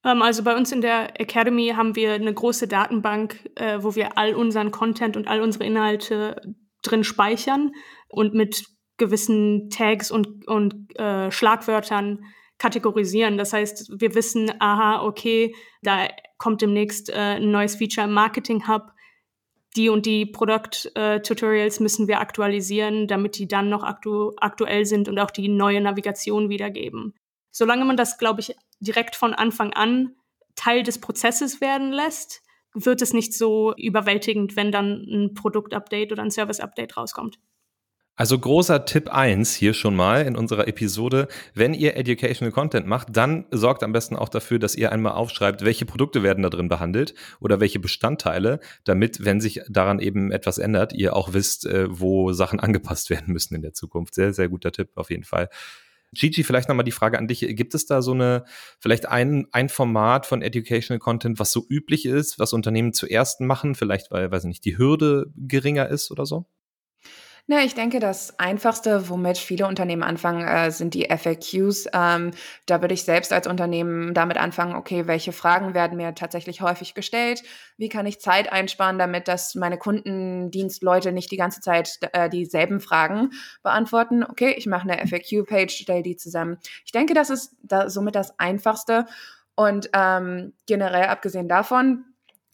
Ähm, 0.05 0.23
also 0.23 0.43
bei 0.43 0.57
uns 0.57 0.73
in 0.73 0.81
der 0.81 1.21
Academy 1.21 1.75
haben 1.77 1.97
wir 1.97 2.15
eine 2.15 2.33
große 2.33 2.67
Datenbank, 2.67 3.51
wo 3.81 3.95
wir 3.95 4.17
all 4.17 4.35
unseren 4.35 4.71
Content 4.71 5.17
und 5.19 5.29
all 5.29 5.43
unsere 5.43 5.65
Inhalte 5.65 6.55
drin 6.85 7.05
speichern 7.05 7.73
und 8.09 8.35
mit 8.35 8.65
gewissen 8.97 9.71
Tags 9.71 10.11
und, 10.11 10.47
und 10.47 10.97
äh, 10.99 11.31
Schlagwörtern 11.31 12.25
kategorisieren. 12.59 13.37
Das 13.37 13.53
heißt, 13.53 14.01
wir 14.01 14.15
wissen, 14.15 14.53
aha, 14.61 15.03
okay, 15.03 15.55
da 15.83 16.09
kommt 16.39 16.63
demnächst 16.63 17.11
äh, 17.11 17.37
ein 17.37 17.51
neues 17.51 17.77
Feature 17.77 18.07
im 18.07 18.13
Marketing 18.13 18.69
Hub. 18.69 18.93
Die 19.77 19.89
und 19.89 20.07
die 20.07 20.25
Produkt-Tutorials 20.25 21.79
äh, 21.79 21.83
müssen 21.83 22.07
wir 22.07 22.21
aktualisieren, 22.21 23.09
damit 23.09 23.39
die 23.39 23.49
dann 23.49 23.69
noch 23.69 23.83
aktu 23.83 24.31
aktuell 24.37 24.85
sind 24.87 25.09
und 25.09 25.19
auch 25.19 25.33
die 25.33 25.49
neue 25.49 25.81
Navigation 25.81 26.49
wiedergeben. 26.49 27.15
Solange 27.51 27.85
man 27.85 27.97
das, 27.97 28.19
glaube 28.19 28.41
ich, 28.41 28.55
direkt 28.79 29.17
von 29.17 29.35
Anfang 29.35 29.73
an 29.73 30.15
Teil 30.55 30.85
des 30.85 31.01
Prozesses 31.01 31.61
werden 31.61 31.93
lässt, 31.93 32.43
wird 32.75 33.03
es 33.03 33.13
nicht 33.13 33.33
so 33.35 33.75
überwältigend, 33.77 34.57
wenn 34.57 34.73
dann 34.73 35.05
ein 35.09 35.35
Produktupdate 35.35 36.13
oder 36.13 36.23
ein 36.23 36.31
Service-Update 36.31 36.97
rauskommt. 36.97 37.39
Also 38.17 38.39
großer 38.39 38.85
Tipp 38.85 39.13
eins 39.13 39.57
hier 39.57 39.75
schon 39.75 39.97
mal 39.97 40.25
in 40.25 40.37
unserer 40.37 40.69
Episode. 40.69 41.27
Wenn 41.53 41.75
ihr 41.75 41.97
Educational 41.97 42.53
Content 42.53 42.87
macht, 42.87 43.09
dann 43.11 43.47
sorgt 43.51 43.83
am 43.83 43.93
besten 43.93 44.15
auch 44.15 44.29
dafür, 44.29 44.61
dass 44.61 44.77
ihr 44.77 44.93
einmal 44.93 45.15
aufschreibt, 45.15 45.65
welche 45.65 45.85
Produkte 45.85 46.23
werden 46.23 46.45
da 46.45 46.49
drin 46.49 46.69
behandelt 46.69 47.15
oder 47.41 47.59
welche 47.59 47.81
Bestandteile, 47.81 48.61
damit, 48.85 49.25
wenn 49.25 49.41
sich 49.41 49.63
daran 49.69 49.99
eben 49.99 50.31
etwas 50.31 50.59
ändert, 50.59 50.93
ihr 50.93 51.17
auch 51.17 51.33
wisst, 51.33 51.67
äh, 51.67 51.87
wo 51.91 52.33
Sachen 52.33 52.61
angepasst 52.61 53.11
werden 53.11 53.33
müssen 53.33 53.57
in 53.57 53.63
der 53.63 53.73
Zukunft. 53.73 54.15
Sehr, 54.15 54.33
sehr 54.33 54.49
guter 54.49 54.71
Tipp 54.71 54.91
auf 54.95 55.11
jeden 55.11 55.25
Fall. 55.25 55.49
Gigi, 56.15 56.45
vielleicht 56.45 56.69
nochmal 56.69 56.85
die 56.85 56.93
Frage 56.93 57.19
an 57.19 57.29
dich. 57.29 57.41
Gibt 57.41 57.75
es 57.75 57.87
da 57.87 58.03
so 58.03 58.13
eine, 58.13 58.45
vielleicht 58.81 59.07
ein, 59.07 59.47
ein 59.53 59.69
Format 59.69 60.27
von 60.27 60.43
Educational 60.43 60.99
Content, 60.99 61.39
was 61.39 61.53
so 61.53 61.65
üblich 61.69 62.07
ist, 62.07 62.39
was 62.39 62.53
Unternehmen 62.53 62.93
zuerst 62.93 63.41
machen, 63.41 63.75
vielleicht 63.75 64.11
weil, 64.11 64.31
weiß 64.31 64.45
ich 64.45 64.49
nicht, 64.49 64.65
die 64.65 64.79
Hürde 64.79 65.27
geringer 65.37 65.89
ist 65.89 66.11
oder 66.11 66.27
so? 66.27 66.47
Na, 67.47 67.63
ich 67.63 67.75
denke, 67.75 68.01
das 68.01 68.39
Einfachste, 68.39 69.11
womit 69.11 69.37
viele 69.37 69.67
Unternehmen 69.67 70.03
anfangen, 70.03 70.49
äh, 70.49 70.71
sind 70.71 70.95
die 70.95 71.11
FAQs. 71.11 71.87
Ähm, 71.93 72.31
da 72.65 72.81
würde 72.81 72.95
ich 72.95 73.05
selbst 73.05 73.35
als 73.35 73.47
Unternehmen 73.47 74.15
damit 74.15 74.39
anfangen, 74.39 74.75
okay, 74.75 75.07
welche 75.07 75.33
Fragen 75.33 75.75
werden 75.75 75.99
mir 75.99 76.15
tatsächlich 76.15 76.63
häufig 76.63 76.95
gestellt? 76.95 77.43
Wie 77.77 77.91
kann 77.91 78.07
ich 78.07 78.19
Zeit 78.19 78.51
einsparen, 78.51 78.99
damit 78.99 79.29
dass 79.29 79.55
meine 79.57 79.77
Kundendienstleute 79.77 81.13
nicht 81.13 81.31
die 81.31 81.37
ganze 81.37 81.61
Zeit 81.61 81.99
äh, 82.13 82.31
dieselben 82.31 82.81
Fragen 82.81 83.31
beantworten? 83.63 84.25
Okay, 84.25 84.55
ich 84.57 84.65
mache 84.67 84.89
eine 84.91 85.07
FAQ-Page, 85.07 85.71
stelle 85.83 86.03
die 86.03 86.17
zusammen. 86.17 86.57
Ich 86.87 86.93
denke, 86.93 87.13
das 87.13 87.29
ist 87.29 87.57
da 87.63 87.91
somit 87.91 88.15
das 88.15 88.39
Einfachste. 88.39 89.05
Und 89.55 89.91
ähm, 89.93 90.55
generell 90.67 91.05
abgesehen 91.09 91.49
davon, 91.49 92.05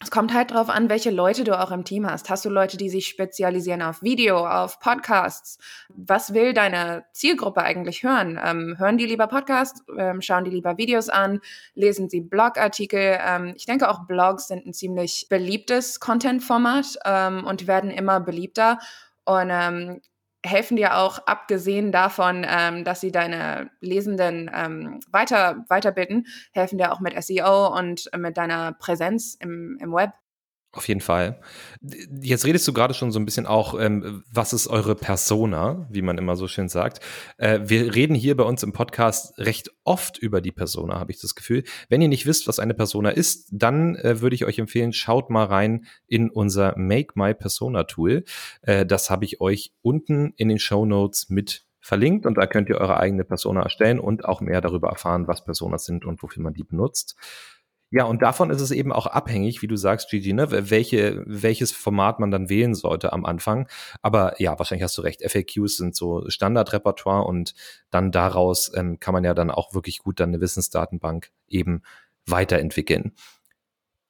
es 0.01 0.09
kommt 0.09 0.33
halt 0.33 0.51
drauf 0.51 0.69
an, 0.69 0.89
welche 0.89 1.11
Leute 1.11 1.43
du 1.43 1.59
auch 1.59 1.71
im 1.71 1.85
Team 1.85 2.09
hast. 2.09 2.29
Hast 2.29 2.43
du 2.43 2.49
Leute, 2.49 2.75
die 2.75 2.89
sich 2.89 3.07
spezialisieren 3.07 3.83
auf 3.83 4.01
Video, 4.01 4.47
auf 4.47 4.79
Podcasts? 4.79 5.59
Was 5.89 6.33
will 6.33 6.53
deine 6.53 7.05
Zielgruppe 7.13 7.61
eigentlich 7.61 8.01
hören? 8.01 8.39
Ähm, 8.43 8.75
hören 8.79 8.97
die 8.97 9.05
lieber 9.05 9.27
Podcasts? 9.27 9.83
Ähm, 9.97 10.21
schauen 10.21 10.43
die 10.43 10.51
lieber 10.51 10.77
Videos 10.77 11.09
an? 11.09 11.39
Lesen 11.75 12.09
sie 12.09 12.21
Blogartikel? 12.21 13.19
Ähm, 13.23 13.53
ich 13.55 13.65
denke 13.67 13.89
auch 13.89 14.07
Blogs 14.07 14.47
sind 14.47 14.65
ein 14.65 14.73
ziemlich 14.73 15.27
beliebtes 15.29 15.99
Content-Format 15.99 16.97
ähm, 17.05 17.45
und 17.45 17.67
werden 17.67 17.91
immer 17.91 18.19
beliebter. 18.19 18.79
Und 19.25 19.49
ähm, 19.51 20.01
helfen 20.43 20.77
dir 20.77 20.97
auch, 20.97 21.19
abgesehen 21.27 21.91
davon, 21.91 22.45
ähm, 22.47 22.83
dass 22.83 23.01
sie 23.01 23.11
deine 23.11 23.69
Lesenden 23.79 24.49
ähm, 24.53 24.99
weiter, 25.11 25.65
weiterbilden, 25.69 26.27
helfen 26.51 26.77
dir 26.77 26.91
auch 26.91 26.99
mit 26.99 27.21
SEO 27.23 27.67
und 27.77 28.09
mit 28.17 28.37
deiner 28.37 28.73
Präsenz 28.73 29.35
im, 29.39 29.77
im 29.79 29.93
Web. 29.93 30.11
Auf 30.73 30.87
jeden 30.87 31.01
Fall. 31.01 31.41
Jetzt 32.21 32.45
redest 32.45 32.65
du 32.65 32.71
gerade 32.71 32.93
schon 32.93 33.11
so 33.11 33.19
ein 33.19 33.25
bisschen 33.25 33.45
auch, 33.45 33.77
ähm, 33.77 34.23
was 34.31 34.53
ist 34.53 34.67
eure 34.67 34.95
Persona, 34.95 35.85
wie 35.91 36.01
man 36.01 36.17
immer 36.17 36.37
so 36.37 36.47
schön 36.47 36.69
sagt. 36.69 37.01
Äh, 37.37 37.59
wir 37.63 37.93
reden 37.93 38.15
hier 38.15 38.37
bei 38.37 38.45
uns 38.45 38.63
im 38.63 38.71
Podcast 38.71 39.37
recht 39.37 39.69
oft 39.83 40.17
über 40.17 40.39
die 40.39 40.53
Persona, 40.53 40.97
habe 40.97 41.11
ich 41.11 41.19
das 41.19 41.35
Gefühl. 41.35 41.65
Wenn 41.89 42.01
ihr 42.01 42.07
nicht 42.07 42.25
wisst, 42.25 42.47
was 42.47 42.59
eine 42.59 42.73
Persona 42.73 43.09
ist, 43.09 43.49
dann 43.51 43.97
äh, 43.97 44.21
würde 44.21 44.33
ich 44.33 44.45
euch 44.45 44.59
empfehlen, 44.59 44.93
schaut 44.93 45.29
mal 45.29 45.43
rein 45.43 45.87
in 46.07 46.29
unser 46.29 46.77
Make 46.77 47.13
My 47.15 47.33
Persona 47.33 47.83
Tool. 47.83 48.23
Äh, 48.61 48.85
das 48.85 49.09
habe 49.09 49.25
ich 49.25 49.41
euch 49.41 49.73
unten 49.81 50.33
in 50.37 50.47
den 50.47 50.59
Show 50.59 50.85
Notes 50.85 51.29
mit 51.29 51.65
verlinkt 51.81 52.25
und 52.25 52.37
da 52.37 52.47
könnt 52.47 52.69
ihr 52.69 52.77
eure 52.77 52.97
eigene 52.97 53.25
Persona 53.25 53.63
erstellen 53.63 53.99
und 53.99 54.23
auch 54.23 54.39
mehr 54.39 54.61
darüber 54.61 54.89
erfahren, 54.89 55.27
was 55.27 55.43
Personas 55.43 55.83
sind 55.83 56.05
und 56.05 56.23
wofür 56.23 56.43
man 56.43 56.53
die 56.53 56.63
benutzt. 56.63 57.17
Ja, 57.93 58.05
und 58.05 58.21
davon 58.21 58.49
ist 58.51 58.61
es 58.61 58.71
eben 58.71 58.93
auch 58.93 59.05
abhängig, 59.05 59.61
wie 59.61 59.67
du 59.67 59.75
sagst, 59.75 60.09
Gigi, 60.09 60.31
ne, 60.31 60.47
welche, 60.69 61.23
welches 61.27 61.73
Format 61.73 62.19
man 62.19 62.31
dann 62.31 62.47
wählen 62.47 62.73
sollte 62.73 63.11
am 63.11 63.25
Anfang. 63.25 63.67
Aber 64.01 64.39
ja, 64.41 64.57
wahrscheinlich 64.57 64.83
hast 64.83 64.97
du 64.97 65.01
recht. 65.01 65.21
FAQs 65.29 65.75
sind 65.75 65.93
so 65.93 66.23
Standardrepertoire 66.29 67.25
und 67.25 67.53
dann 67.89 68.11
daraus 68.11 68.71
ähm, 68.75 69.01
kann 69.01 69.13
man 69.13 69.25
ja 69.25 69.33
dann 69.33 69.51
auch 69.51 69.73
wirklich 69.73 69.99
gut 69.99 70.21
dann 70.21 70.29
eine 70.29 70.39
Wissensdatenbank 70.39 71.31
eben 71.49 71.81
weiterentwickeln. 72.25 73.11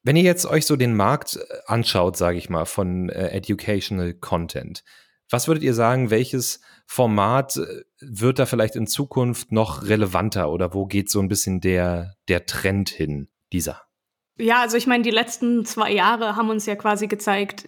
Wenn 0.04 0.16
ihr 0.16 0.24
jetzt 0.24 0.46
euch 0.46 0.68
so 0.68 0.76
den 0.76 0.96
Markt 0.96 1.38
äh, 1.38 1.58
anschaut, 1.66 2.18
sage 2.18 2.38
ich 2.38 2.52
mal, 2.52 2.66
von 2.66 3.10
äh, 3.10 3.30
Educational 3.30 4.14
Content, 4.14 4.84
was 5.28 5.48
würdet 5.48 5.64
ihr 5.64 5.74
sagen, 5.74 6.12
welches 6.12 6.62
Format 6.86 7.58
äh, 7.58 7.84
wird 8.00 8.38
da 8.38 8.46
vielleicht 8.46 8.76
in 8.76 8.86
Zukunft 8.86 9.52
noch 9.52 9.88
relevanter 9.88 10.52
oder 10.52 10.76
wo 10.76 10.86
geht 10.86 11.10
so 11.10 11.20
ein 11.20 11.30
bisschen 11.30 11.62
der, 11.62 12.16
der 12.28 12.46
Trend 12.46 12.90
hin? 12.90 13.31
Dieser? 13.52 13.82
Ja, 14.38 14.62
also 14.62 14.78
ich 14.78 14.88
meine, 14.88 15.04
die 15.04 15.12
letzten 15.12 15.66
zwei 15.66 15.92
Jahre 15.92 16.36
haben 16.36 16.50
uns 16.50 16.66
ja 16.66 16.76
quasi 16.76 17.08
gezeigt, 17.08 17.68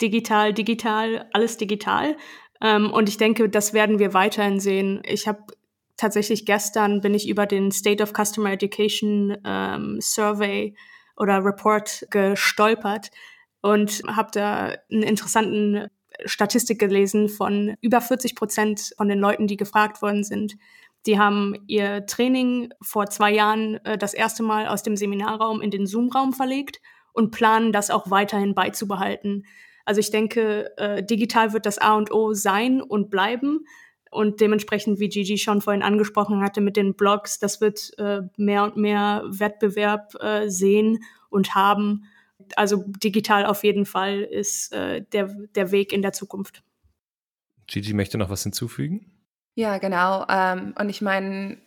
digital, 0.00 0.52
digital, 0.52 1.28
alles 1.32 1.56
digital. 1.56 2.16
Ähm, 2.60 2.92
und 2.92 3.08
ich 3.08 3.16
denke, 3.16 3.48
das 3.48 3.72
werden 3.72 3.98
wir 3.98 4.14
weiterhin 4.14 4.60
sehen. 4.60 5.02
Ich 5.04 5.28
habe 5.28 5.44
tatsächlich 5.96 6.46
gestern 6.46 7.00
bin 7.00 7.14
ich 7.14 7.28
über 7.28 7.46
den 7.46 7.70
State 7.70 8.02
of 8.02 8.12
Customer 8.12 8.52
Education 8.52 9.36
ähm, 9.44 9.98
Survey 10.00 10.76
oder 11.16 11.44
Report 11.44 12.06
gestolpert 12.10 13.10
und 13.60 14.02
habe 14.06 14.30
da 14.32 14.74
einen 14.90 15.02
interessanten 15.02 15.88
Statistik 16.24 16.78
gelesen 16.78 17.28
von 17.28 17.76
über 17.80 18.00
40 18.00 18.34
Prozent 18.34 18.94
von 18.96 19.08
den 19.08 19.18
Leuten, 19.18 19.46
die 19.46 19.56
gefragt 19.56 20.02
worden 20.02 20.24
sind, 20.24 20.54
die 21.06 21.18
haben 21.18 21.54
ihr 21.66 22.06
Training 22.06 22.72
vor 22.80 23.06
zwei 23.06 23.32
Jahren 23.32 23.76
äh, 23.84 23.98
das 23.98 24.14
erste 24.14 24.42
Mal 24.42 24.66
aus 24.66 24.82
dem 24.82 24.96
Seminarraum 24.96 25.60
in 25.60 25.70
den 25.70 25.86
Zoom-Raum 25.86 26.32
verlegt 26.32 26.80
und 27.12 27.30
planen 27.30 27.72
das 27.72 27.90
auch 27.90 28.10
weiterhin 28.10 28.54
beizubehalten. 28.54 29.44
Also 29.84 30.00
ich 30.00 30.10
denke, 30.10 30.76
äh, 30.78 31.02
digital 31.02 31.52
wird 31.52 31.66
das 31.66 31.78
A 31.78 31.94
und 31.94 32.10
O 32.10 32.32
sein 32.32 32.80
und 32.80 33.10
bleiben. 33.10 33.66
Und 34.10 34.40
dementsprechend, 34.40 35.00
wie 35.00 35.08
Gigi 35.08 35.38
schon 35.38 35.60
vorhin 35.60 35.82
angesprochen 35.82 36.40
hatte 36.40 36.60
mit 36.60 36.76
den 36.76 36.94
Blogs, 36.94 37.40
das 37.40 37.60
wird 37.60 37.90
äh, 37.98 38.22
mehr 38.36 38.62
und 38.62 38.76
mehr 38.76 39.24
Wettbewerb 39.26 40.14
äh, 40.20 40.48
sehen 40.48 41.02
und 41.30 41.54
haben. 41.54 42.04
Also 42.54 42.84
digital 43.02 43.44
auf 43.44 43.64
jeden 43.64 43.86
Fall 43.86 44.20
ist 44.20 44.72
äh, 44.72 45.02
der, 45.12 45.34
der 45.54 45.72
Weg 45.72 45.92
in 45.92 46.00
der 46.00 46.12
Zukunft. 46.12 46.62
Gigi 47.66 47.92
möchte 47.92 48.18
noch 48.18 48.30
was 48.30 48.44
hinzufügen? 48.44 49.13
Ja, 49.54 49.78
genau. 49.78 50.26
Ähm, 50.28 50.74
und 50.78 50.88
ich 50.88 51.00
meine, 51.00 51.58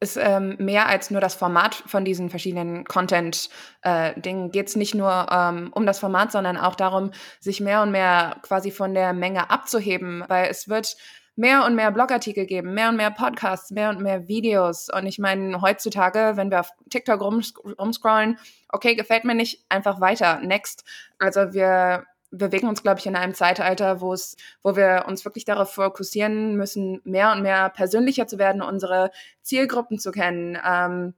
ist 0.00 0.16
ähm, 0.16 0.56
mehr 0.58 0.88
als 0.88 1.10
nur 1.10 1.20
das 1.20 1.34
Format 1.34 1.74
von 1.74 2.06
diesen 2.06 2.30
verschiedenen 2.30 2.84
Content-Dingen. 2.84 4.46
Äh, 4.46 4.48
Geht 4.48 4.68
es 4.68 4.76
nicht 4.76 4.94
nur 4.94 5.26
ähm, 5.30 5.70
um 5.74 5.84
das 5.84 5.98
Format, 5.98 6.32
sondern 6.32 6.56
auch 6.56 6.74
darum, 6.74 7.10
sich 7.38 7.60
mehr 7.60 7.82
und 7.82 7.90
mehr 7.90 8.36
quasi 8.42 8.70
von 8.70 8.94
der 8.94 9.12
Menge 9.12 9.50
abzuheben, 9.50 10.24
weil 10.28 10.48
es 10.48 10.68
wird 10.70 10.96
mehr 11.36 11.64
und 11.66 11.74
mehr 11.74 11.90
Blogartikel 11.90 12.46
geben, 12.46 12.72
mehr 12.72 12.88
und 12.88 12.96
mehr 12.96 13.10
Podcasts, 13.10 13.70
mehr 13.70 13.90
und 13.90 14.00
mehr 14.00 14.26
Videos. 14.26 14.88
Und 14.90 15.06
ich 15.06 15.18
meine, 15.18 15.60
heutzutage, 15.60 16.32
wenn 16.36 16.50
wir 16.50 16.60
auf 16.60 16.70
TikTok 16.88 17.20
rumscrollen, 17.20 18.38
okay, 18.70 18.94
gefällt 18.94 19.24
mir 19.24 19.34
nicht, 19.34 19.64
einfach 19.68 20.00
weiter, 20.00 20.40
next. 20.40 20.84
Also 21.18 21.52
wir 21.52 22.06
bewegen 22.30 22.68
uns, 22.68 22.82
glaube 22.82 23.00
ich, 23.00 23.06
in 23.06 23.16
einem 23.16 23.34
Zeitalter, 23.34 24.00
wo 24.00 24.12
es, 24.12 24.36
wo 24.62 24.76
wir 24.76 25.04
uns 25.06 25.24
wirklich 25.24 25.44
darauf 25.44 25.72
fokussieren 25.72 26.56
müssen, 26.56 27.00
mehr 27.04 27.32
und 27.32 27.42
mehr 27.42 27.70
persönlicher 27.70 28.26
zu 28.26 28.38
werden, 28.38 28.62
unsere 28.62 29.10
Zielgruppen 29.42 29.98
zu 29.98 30.12
kennen. 30.12 30.58
Ähm, 30.64 31.14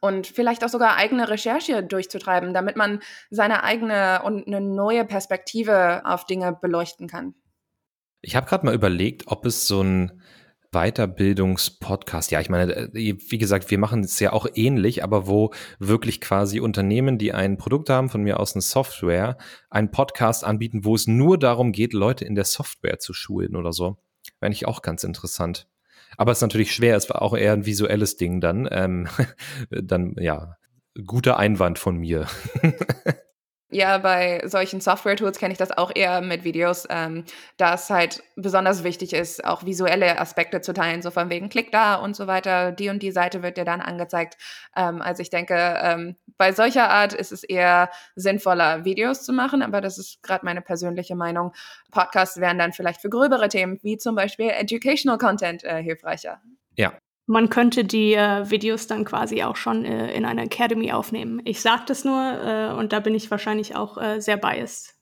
und 0.00 0.26
vielleicht 0.26 0.64
auch 0.64 0.68
sogar 0.68 0.96
eigene 0.96 1.28
Recherche 1.28 1.82
durchzutreiben, 1.82 2.54
damit 2.54 2.76
man 2.76 3.00
seine 3.30 3.64
eigene 3.64 4.22
und 4.22 4.46
eine 4.46 4.60
neue 4.60 5.04
Perspektive 5.04 6.02
auf 6.04 6.24
Dinge 6.24 6.56
beleuchten 6.58 7.06
kann. 7.06 7.34
Ich 8.22 8.36
habe 8.36 8.46
gerade 8.46 8.64
mal 8.64 8.74
überlegt, 8.74 9.24
ob 9.26 9.44
es 9.44 9.66
so 9.66 9.82
ein 9.82 10.22
Weiterbildungspodcast. 10.74 12.30
Ja, 12.30 12.40
ich 12.40 12.50
meine, 12.50 12.74
äh, 12.74 12.88
wie 12.92 13.38
gesagt, 13.38 13.70
wir 13.70 13.78
machen 13.78 14.04
es 14.04 14.20
ja 14.20 14.32
auch 14.32 14.46
ähnlich, 14.54 15.02
aber 15.02 15.26
wo 15.26 15.52
wirklich 15.78 16.20
quasi 16.20 16.60
Unternehmen, 16.60 17.16
die 17.16 17.32
ein 17.32 17.56
Produkt 17.56 17.88
haben, 17.88 18.10
von 18.10 18.22
mir 18.22 18.38
aus 18.38 18.54
eine 18.54 18.62
Software, 18.62 19.38
einen 19.70 19.90
Podcast 19.90 20.44
anbieten, 20.44 20.84
wo 20.84 20.94
es 20.94 21.06
nur 21.06 21.38
darum 21.38 21.72
geht, 21.72 21.92
Leute 21.92 22.24
in 22.24 22.34
der 22.34 22.44
Software 22.44 22.98
zu 22.98 23.14
schulen 23.14 23.56
oder 23.56 23.72
so. 23.72 23.96
Wäre 24.40 24.52
ich 24.52 24.66
auch 24.66 24.82
ganz 24.82 25.04
interessant. 25.04 25.66
Aber 26.16 26.32
es 26.32 26.38
ist 26.38 26.42
natürlich 26.42 26.74
schwer, 26.74 26.96
es 26.96 27.08
war 27.08 27.22
auch 27.22 27.36
eher 27.36 27.52
ein 27.52 27.66
visuelles 27.66 28.16
Ding 28.16 28.40
dann. 28.40 28.68
Ähm, 28.70 29.08
dann, 29.70 30.14
ja, 30.18 30.56
guter 31.06 31.38
Einwand 31.38 31.78
von 31.78 31.96
mir. 31.96 32.26
Ja, 33.74 33.98
bei 33.98 34.40
solchen 34.46 34.80
Software-Tools 34.80 35.40
kenne 35.40 35.50
ich 35.50 35.58
das 35.58 35.76
auch 35.76 35.90
eher 35.92 36.20
mit 36.20 36.44
Videos, 36.44 36.86
ähm, 36.90 37.24
da 37.56 37.74
es 37.74 37.90
halt 37.90 38.22
besonders 38.36 38.84
wichtig 38.84 39.12
ist, 39.12 39.44
auch 39.44 39.64
visuelle 39.64 40.20
Aspekte 40.20 40.60
zu 40.60 40.72
teilen, 40.72 41.02
so 41.02 41.10
von 41.10 41.28
wegen 41.28 41.48
Klick 41.48 41.72
da 41.72 41.96
und 41.96 42.14
so 42.14 42.28
weiter, 42.28 42.70
die 42.70 42.88
und 42.88 43.02
die 43.02 43.10
Seite 43.10 43.42
wird 43.42 43.56
dir 43.56 43.64
dann 43.64 43.80
angezeigt. 43.80 44.36
Ähm, 44.76 45.02
also 45.02 45.22
ich 45.22 45.30
denke, 45.30 45.56
ähm, 45.82 46.14
bei 46.38 46.52
solcher 46.52 46.88
Art 46.88 47.14
ist 47.14 47.32
es 47.32 47.42
eher 47.42 47.90
sinnvoller, 48.14 48.84
Videos 48.84 49.24
zu 49.24 49.32
machen, 49.32 49.60
aber 49.60 49.80
das 49.80 49.98
ist 49.98 50.22
gerade 50.22 50.44
meine 50.44 50.62
persönliche 50.62 51.16
Meinung. 51.16 51.52
Podcasts 51.90 52.38
wären 52.38 52.60
dann 52.60 52.72
vielleicht 52.72 53.00
für 53.00 53.10
gröbere 53.10 53.48
Themen, 53.48 53.80
wie 53.82 53.96
zum 53.96 54.14
Beispiel 54.14 54.50
Educational 54.50 55.18
Content, 55.18 55.64
äh, 55.64 55.82
hilfreicher. 55.82 56.40
Ja, 56.76 56.92
man 57.26 57.48
könnte 57.48 57.84
die 57.84 58.14
äh, 58.14 58.50
Videos 58.50 58.86
dann 58.86 59.04
quasi 59.04 59.42
auch 59.42 59.56
schon 59.56 59.84
äh, 59.84 60.12
in 60.12 60.24
einer 60.24 60.42
Academy 60.42 60.92
aufnehmen. 60.92 61.40
Ich 61.44 61.60
sage 61.60 61.84
das 61.86 62.04
nur 62.04 62.20
äh, 62.20 62.72
und 62.78 62.92
da 62.92 63.00
bin 63.00 63.14
ich 63.14 63.30
wahrscheinlich 63.30 63.76
auch 63.76 63.96
äh, 63.96 64.20
sehr 64.20 64.36
biased. 64.36 64.94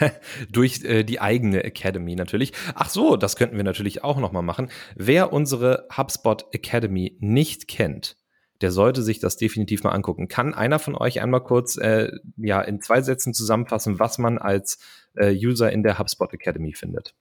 Durch 0.50 0.82
äh, 0.84 1.04
die 1.04 1.20
eigene 1.20 1.62
Academy 1.62 2.16
natürlich. 2.16 2.52
Ach 2.74 2.88
so, 2.88 3.16
das 3.16 3.36
könnten 3.36 3.56
wir 3.56 3.64
natürlich 3.64 4.02
auch 4.02 4.18
noch 4.18 4.32
mal 4.32 4.42
machen. 4.42 4.70
Wer 4.96 5.32
unsere 5.32 5.86
HubSpot 5.94 6.46
Academy 6.52 7.18
nicht 7.20 7.68
kennt, 7.68 8.16
der 8.62 8.70
sollte 8.70 9.02
sich 9.02 9.18
das 9.18 9.36
definitiv 9.36 9.84
mal 9.84 9.90
angucken. 9.90 10.28
Kann 10.28 10.54
einer 10.54 10.78
von 10.78 10.94
euch 10.94 11.20
einmal 11.20 11.42
kurz 11.42 11.76
äh, 11.76 12.10
ja 12.38 12.62
in 12.62 12.80
zwei 12.80 13.02
Sätzen 13.02 13.34
zusammenfassen, 13.34 13.98
was 13.98 14.18
man 14.18 14.38
als 14.38 14.78
User 15.16 15.70
in 15.70 15.84
der 15.84 16.00
HubSpot 16.00 16.32
Academy 16.32 16.72
findet? 16.72 17.14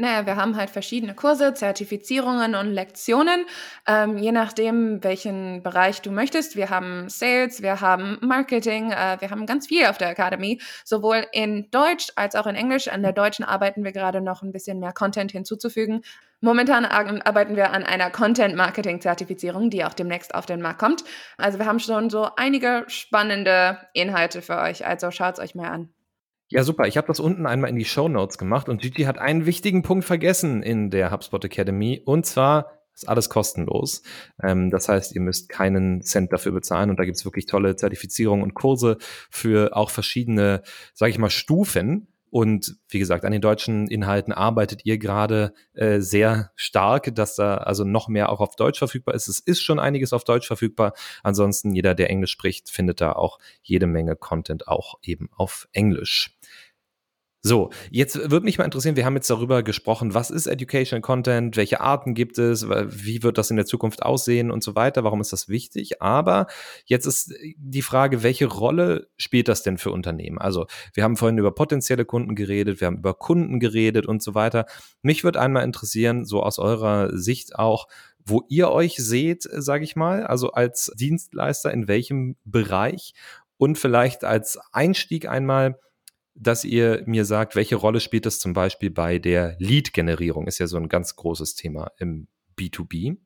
Naja, 0.00 0.26
wir 0.26 0.36
haben 0.36 0.54
halt 0.56 0.70
verschiedene 0.70 1.12
Kurse, 1.12 1.54
Zertifizierungen 1.54 2.54
und 2.54 2.68
Lektionen, 2.68 3.46
ähm, 3.84 4.16
je 4.16 4.30
nachdem, 4.30 5.02
welchen 5.02 5.60
Bereich 5.64 6.02
du 6.02 6.12
möchtest. 6.12 6.54
Wir 6.54 6.70
haben 6.70 7.08
Sales, 7.08 7.62
wir 7.62 7.80
haben 7.80 8.16
Marketing, 8.20 8.92
äh, 8.92 9.16
wir 9.18 9.30
haben 9.32 9.44
ganz 9.44 9.66
viel 9.66 9.86
auf 9.86 9.98
der 9.98 10.10
Academy, 10.10 10.60
sowohl 10.84 11.26
in 11.32 11.68
Deutsch 11.72 12.12
als 12.14 12.36
auch 12.36 12.46
in 12.46 12.54
Englisch. 12.54 12.86
An 12.86 13.02
der 13.02 13.12
Deutschen 13.12 13.44
arbeiten 13.44 13.82
wir 13.82 13.90
gerade 13.90 14.20
noch 14.20 14.42
ein 14.42 14.52
bisschen 14.52 14.78
mehr 14.78 14.92
Content 14.92 15.32
hinzuzufügen. 15.32 16.02
Momentan 16.40 16.84
arbeiten 16.84 17.56
wir 17.56 17.72
an 17.72 17.82
einer 17.82 18.10
Content-Marketing-Zertifizierung, 18.10 19.68
die 19.68 19.84
auch 19.84 19.94
demnächst 19.94 20.32
auf 20.32 20.46
den 20.46 20.62
Markt 20.62 20.78
kommt. 20.78 21.02
Also 21.38 21.58
wir 21.58 21.66
haben 21.66 21.80
schon 21.80 22.08
so 22.08 22.28
einige 22.36 22.84
spannende 22.86 23.78
Inhalte 23.94 24.42
für 24.42 24.58
euch, 24.58 24.86
also 24.86 25.10
schaut's 25.10 25.40
euch 25.40 25.56
mal 25.56 25.68
an. 25.68 25.92
Ja, 26.50 26.62
super. 26.62 26.86
Ich 26.86 26.96
habe 26.96 27.06
das 27.06 27.20
unten 27.20 27.44
einmal 27.46 27.68
in 27.68 27.76
die 27.76 27.84
Show 27.84 28.08
Notes 28.08 28.38
gemacht 28.38 28.68
und 28.68 28.80
Gigi 28.80 29.02
hat 29.02 29.18
einen 29.18 29.44
wichtigen 29.44 29.82
Punkt 29.82 30.04
vergessen 30.04 30.62
in 30.62 30.90
der 30.90 31.10
HubSpot 31.10 31.44
Academy 31.44 32.00
und 32.04 32.24
zwar 32.24 32.78
ist 32.94 33.08
alles 33.08 33.28
kostenlos. 33.28 34.02
Ähm, 34.42 34.70
das 34.70 34.88
heißt, 34.88 35.14
ihr 35.14 35.20
müsst 35.20 35.50
keinen 35.50 36.00
Cent 36.02 36.32
dafür 36.32 36.52
bezahlen 36.52 36.90
und 36.90 36.98
da 36.98 37.04
gibt's 37.04 37.24
wirklich 37.24 37.46
tolle 37.46 37.76
Zertifizierungen 37.76 38.42
und 38.42 38.54
Kurse 38.54 38.96
für 39.30 39.76
auch 39.76 39.90
verschiedene, 39.90 40.62
sage 40.94 41.10
ich 41.10 41.18
mal, 41.18 41.30
Stufen 41.30 42.08
und 42.30 42.76
wie 42.88 42.98
gesagt, 42.98 43.24
an 43.24 43.32
den 43.32 43.40
deutschen 43.40 43.88
Inhalten 43.88 44.32
arbeitet 44.32 44.84
ihr 44.84 44.98
gerade 44.98 45.54
äh, 45.74 46.00
sehr 46.00 46.50
stark, 46.56 47.14
dass 47.14 47.36
da 47.36 47.56
also 47.56 47.84
noch 47.84 48.08
mehr 48.08 48.30
auch 48.30 48.40
auf 48.40 48.56
Deutsch 48.56 48.78
verfügbar 48.78 49.14
ist. 49.14 49.28
Es 49.28 49.38
ist 49.38 49.62
schon 49.62 49.78
einiges 49.78 50.12
auf 50.12 50.24
Deutsch 50.24 50.46
verfügbar. 50.46 50.92
Ansonsten 51.22 51.74
jeder, 51.74 51.94
der 51.94 52.10
Englisch 52.10 52.32
spricht, 52.32 52.70
findet 52.70 53.00
da 53.00 53.12
auch 53.12 53.38
jede 53.62 53.86
Menge 53.86 54.16
Content 54.16 54.68
auch 54.68 54.98
eben 55.02 55.28
auf 55.36 55.68
Englisch. 55.72 56.36
So, 57.40 57.70
jetzt 57.92 58.16
würde 58.16 58.44
mich 58.44 58.58
mal 58.58 58.64
interessieren, 58.64 58.96
wir 58.96 59.04
haben 59.04 59.14
jetzt 59.14 59.30
darüber 59.30 59.62
gesprochen, 59.62 60.12
was 60.12 60.30
ist 60.30 60.48
Educational 60.48 61.02
Content, 61.02 61.56
welche 61.56 61.80
Arten 61.80 62.14
gibt 62.14 62.36
es, 62.36 62.68
wie 62.68 63.22
wird 63.22 63.38
das 63.38 63.50
in 63.50 63.56
der 63.56 63.64
Zukunft 63.64 64.02
aussehen 64.02 64.50
und 64.50 64.64
so 64.64 64.74
weiter, 64.74 65.04
warum 65.04 65.20
ist 65.20 65.32
das 65.32 65.48
wichtig? 65.48 66.02
Aber 66.02 66.48
jetzt 66.84 67.06
ist 67.06 67.32
die 67.56 67.82
Frage, 67.82 68.24
welche 68.24 68.46
Rolle 68.46 69.08
spielt 69.16 69.46
das 69.46 69.62
denn 69.62 69.78
für 69.78 69.92
Unternehmen? 69.92 70.38
Also, 70.38 70.66
wir 70.94 71.04
haben 71.04 71.16
vorhin 71.16 71.38
über 71.38 71.54
potenzielle 71.54 72.04
Kunden 72.04 72.34
geredet, 72.34 72.80
wir 72.80 72.88
haben 72.88 72.98
über 72.98 73.14
Kunden 73.14 73.60
geredet 73.60 74.06
und 74.06 74.20
so 74.20 74.34
weiter. 74.34 74.66
Mich 75.02 75.22
würde 75.22 75.40
einmal 75.40 75.62
interessieren, 75.62 76.24
so 76.24 76.42
aus 76.42 76.58
eurer 76.58 77.16
Sicht 77.16 77.54
auch, 77.54 77.86
wo 78.24 78.42
ihr 78.48 78.70
euch 78.70 78.96
seht, 78.96 79.44
sage 79.44 79.84
ich 79.84 79.94
mal, 79.94 80.26
also 80.26 80.50
als 80.50 80.92
Dienstleister 80.96 81.72
in 81.72 81.86
welchem 81.86 82.36
Bereich 82.44 83.14
und 83.58 83.78
vielleicht 83.78 84.24
als 84.24 84.58
Einstieg 84.72 85.28
einmal, 85.28 85.78
dass 86.40 86.64
ihr 86.64 87.02
mir 87.06 87.24
sagt, 87.24 87.56
welche 87.56 87.76
Rolle 87.76 88.00
spielt 88.00 88.26
das 88.26 88.38
zum 88.38 88.52
Beispiel 88.52 88.90
bei 88.90 89.18
der 89.18 89.56
Lead-Generierung? 89.58 90.46
Ist 90.46 90.58
ja 90.58 90.66
so 90.66 90.76
ein 90.76 90.88
ganz 90.88 91.16
großes 91.16 91.54
Thema 91.54 91.90
im 91.98 92.28
B2B. 92.58 93.16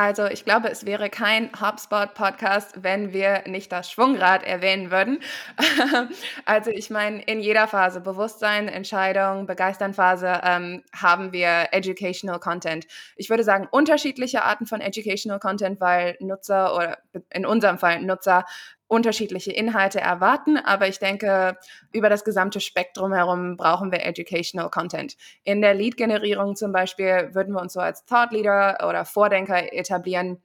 Also 0.00 0.26
ich 0.26 0.44
glaube, 0.44 0.70
es 0.70 0.86
wäre 0.86 1.10
kein 1.10 1.50
HubSpot-Podcast, 1.60 2.84
wenn 2.84 3.12
wir 3.12 3.42
nicht 3.48 3.72
das 3.72 3.90
Schwungrad 3.90 4.44
erwähnen 4.44 4.92
würden. 4.92 5.18
also 6.44 6.70
ich 6.70 6.88
meine, 6.88 7.20
in 7.22 7.40
jeder 7.40 7.66
Phase, 7.66 8.00
Bewusstsein, 8.00 8.68
Entscheidung, 8.68 9.46
Begeisternphase, 9.46 10.40
ähm, 10.44 10.84
haben 10.94 11.32
wir 11.32 11.70
Educational 11.72 12.38
Content. 12.38 12.86
Ich 13.16 13.28
würde 13.28 13.42
sagen, 13.42 13.66
unterschiedliche 13.72 14.44
Arten 14.44 14.66
von 14.66 14.80
Educational 14.80 15.40
Content, 15.40 15.80
weil 15.80 16.16
Nutzer 16.20 16.76
oder 16.76 16.98
in 17.30 17.44
unserem 17.44 17.78
Fall 17.78 18.00
Nutzer 18.00 18.44
unterschiedliche 18.88 19.52
Inhalte 19.52 20.00
erwarten, 20.00 20.56
aber 20.56 20.88
ich 20.88 20.98
denke, 20.98 21.56
über 21.92 22.08
das 22.08 22.24
gesamte 22.24 22.60
Spektrum 22.60 23.12
herum 23.12 23.56
brauchen 23.56 23.92
wir 23.92 24.04
Educational 24.04 24.70
Content. 24.70 25.16
In 25.44 25.60
der 25.60 25.74
Lead-Generierung 25.74 26.56
zum 26.56 26.72
Beispiel 26.72 27.30
würden 27.34 27.54
wir 27.54 27.60
uns 27.60 27.74
so 27.74 27.80
als 27.80 28.04
Thought 28.06 28.32
Leader 28.32 28.78
oder 28.88 29.04
Vordenker 29.04 29.72
etablieren. 29.72 30.42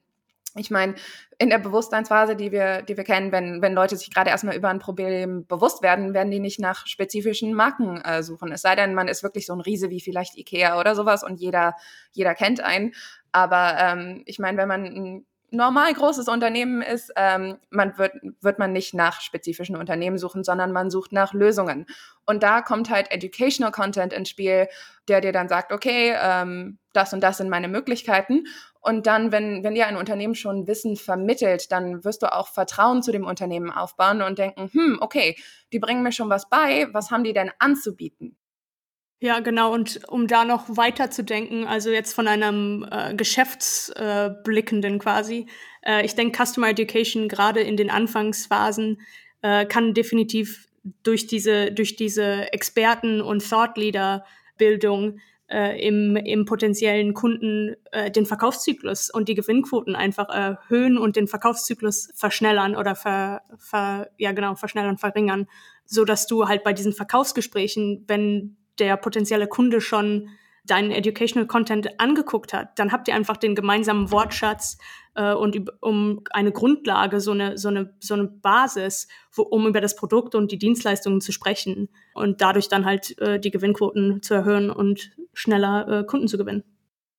Ich 0.55 0.69
meine, 0.69 0.93
in 1.39 1.49
der 1.49 1.57
Bewusstseinsphase, 1.57 2.35
die 2.35 2.51
wir, 2.51 2.83
die 2.83 2.95
wir 2.95 3.03
kennen, 3.03 3.31
wenn, 3.31 3.61
wenn 3.63 3.73
Leute 3.73 3.95
sich 3.95 4.13
gerade 4.13 4.29
erstmal 4.29 4.55
über 4.55 4.69
ein 4.69 4.77
Problem 4.77 5.47
bewusst 5.47 5.81
werden, 5.81 6.13
werden 6.13 6.29
die 6.29 6.39
nicht 6.39 6.59
nach 6.59 6.85
spezifischen 6.85 7.55
Marken 7.55 8.01
äh, 8.01 8.21
suchen. 8.21 8.51
Es 8.51 8.61
sei 8.61 8.75
denn, 8.75 8.93
man 8.93 9.07
ist 9.07 9.23
wirklich 9.23 9.47
so 9.47 9.53
ein 9.53 9.61
Riese 9.61 9.89
wie 9.89 9.99
vielleicht 9.99 10.37
Ikea 10.37 10.79
oder 10.79 10.93
sowas 10.93 11.23
und 11.23 11.39
jeder, 11.39 11.75
jeder 12.11 12.35
kennt 12.35 12.61
einen. 12.61 12.93
Aber 13.31 13.77
ähm, 13.79 14.21
ich 14.27 14.37
meine, 14.37 14.57
wenn 14.59 14.67
man 14.67 14.85
ein 14.85 15.25
normal 15.53 15.93
großes 15.93 16.27
Unternehmen 16.27 16.81
ist, 16.81 17.13
ähm, 17.15 17.57
man 17.69 17.97
wird, 17.97 18.13
wird 18.41 18.59
man 18.59 18.73
nicht 18.73 18.93
nach 18.93 19.21
spezifischen 19.21 19.75
Unternehmen 19.75 20.17
suchen, 20.17 20.43
sondern 20.43 20.71
man 20.71 20.89
sucht 20.89 21.11
nach 21.11 21.33
Lösungen. 21.33 21.85
Und 22.25 22.43
da 22.43 22.61
kommt 22.61 22.89
halt 22.89 23.11
Educational 23.11 23.71
Content 23.71 24.13
ins 24.13 24.29
Spiel, 24.29 24.67
der 25.07 25.21
dir 25.21 25.31
dann 25.31 25.47
sagt, 25.47 25.71
okay, 25.71 26.15
ähm, 26.19 26.79
das 26.93 27.13
und 27.13 27.21
das 27.21 27.37
sind 27.37 27.49
meine 27.49 27.67
Möglichkeiten. 27.67 28.45
Und 28.81 29.07
dann, 29.07 29.31
wenn, 29.31 29.63
wenn 29.63 29.75
dir 29.75 29.87
ein 29.87 29.95
Unternehmen 29.95 30.35
schon 30.35 30.67
Wissen 30.67 30.97
vermittelt, 30.97 31.71
dann 31.71 32.03
wirst 32.03 32.23
du 32.23 32.33
auch 32.33 32.47
Vertrauen 32.47 33.01
zu 33.01 33.11
dem 33.11 33.25
Unternehmen 33.25 33.71
aufbauen 33.71 34.21
und 34.21 34.39
denken, 34.39 34.69
hm, 34.73 34.97
okay, 35.01 35.37
die 35.71 35.79
bringen 35.79 36.03
mir 36.03 36.11
schon 36.11 36.29
was 36.29 36.49
bei, 36.49 36.87
was 36.91 37.11
haben 37.11 37.23
die 37.23 37.33
denn 37.33 37.51
anzubieten? 37.59 38.37
Ja, 39.23 39.39
genau. 39.39 39.73
Und 39.73 40.01
um 40.09 40.27
da 40.27 40.43
noch 40.43 40.65
weiter 40.75 41.09
zu 41.09 41.23
denken, 41.23 41.65
also 41.65 41.89
jetzt 41.89 42.11
von 42.11 42.27
einem 42.27 42.85
äh, 42.91 43.15
Geschäftsblickenden 43.15 44.95
äh, 44.95 44.99
quasi, 44.99 45.47
äh, 45.81 46.05
ich 46.05 46.15
denke, 46.15 46.43
Customer 46.43 46.67
Education 46.67 47.29
gerade 47.29 47.61
in 47.61 47.77
den 47.77 47.89
Anfangsphasen 47.89 48.99
äh, 49.41 49.65
kann 49.65 49.93
definitiv 49.93 50.67
durch 51.03 51.25
diese, 51.25 51.71
durch 51.71 51.95
diese 51.95 52.51
Experten- 52.51 53.21
und 53.21 53.49
Thought-Leader-Bildung 53.49 55.19
äh, 55.49 55.81
im, 55.87 56.17
im 56.17 56.43
potenziellen 56.43 57.13
Kunden 57.13 57.77
äh, 57.93 58.11
den 58.11 58.25
Verkaufszyklus 58.25 59.09
und 59.09 59.29
die 59.29 59.35
Gewinnquoten 59.35 59.95
einfach 59.95 60.27
erhöhen 60.27 60.97
und 60.97 61.15
den 61.15 61.27
Verkaufszyklus 61.27 62.09
verschnellern 62.13 62.75
oder 62.75 62.93
ver, 62.93 63.43
ver, 63.57 64.09
ja 64.17 64.33
genau, 64.33 64.55
verschnellern, 64.55 64.97
verringern, 64.97 65.47
so 65.85 66.03
dass 66.03 66.27
du 66.27 66.49
halt 66.49 66.65
bei 66.65 66.73
diesen 66.73 66.91
Verkaufsgesprächen, 66.91 68.03
wenn 68.07 68.57
der 68.79 68.97
potenzielle 68.97 69.47
Kunde 69.47 69.81
schon 69.81 70.29
deinen 70.65 70.91
Educational 70.91 71.47
Content 71.47 71.99
angeguckt 71.99 72.53
hat, 72.53 72.79
dann 72.79 72.91
habt 72.91 73.07
ihr 73.07 73.15
einfach 73.15 73.37
den 73.37 73.53
gemeinsamen 73.53 74.11
Wortschatz 74.11 74.77
äh, 75.15 75.33
und 75.33 75.57
um 75.81 76.21
eine 76.31 76.51
Grundlage, 76.51 77.19
so 77.19 77.31
eine, 77.31 77.57
so 77.57 77.67
eine, 77.67 77.93
so 77.99 78.13
eine 78.13 78.25
Basis, 78.25 79.07
wo, 79.33 79.41
um 79.41 79.67
über 79.67 79.81
das 79.81 79.95
Produkt 79.95 80.35
und 80.35 80.51
die 80.51 80.57
Dienstleistungen 80.57 81.19
zu 81.19 81.31
sprechen 81.31 81.89
und 82.13 82.41
dadurch 82.41 82.69
dann 82.69 82.85
halt 82.85 83.17
äh, 83.19 83.39
die 83.39 83.51
Gewinnquoten 83.51 84.21
zu 84.21 84.33
erhöhen 84.33 84.69
und 84.69 85.11
schneller 85.33 85.87
äh, 85.87 86.03
Kunden 86.05 86.27
zu 86.27 86.37
gewinnen. 86.37 86.63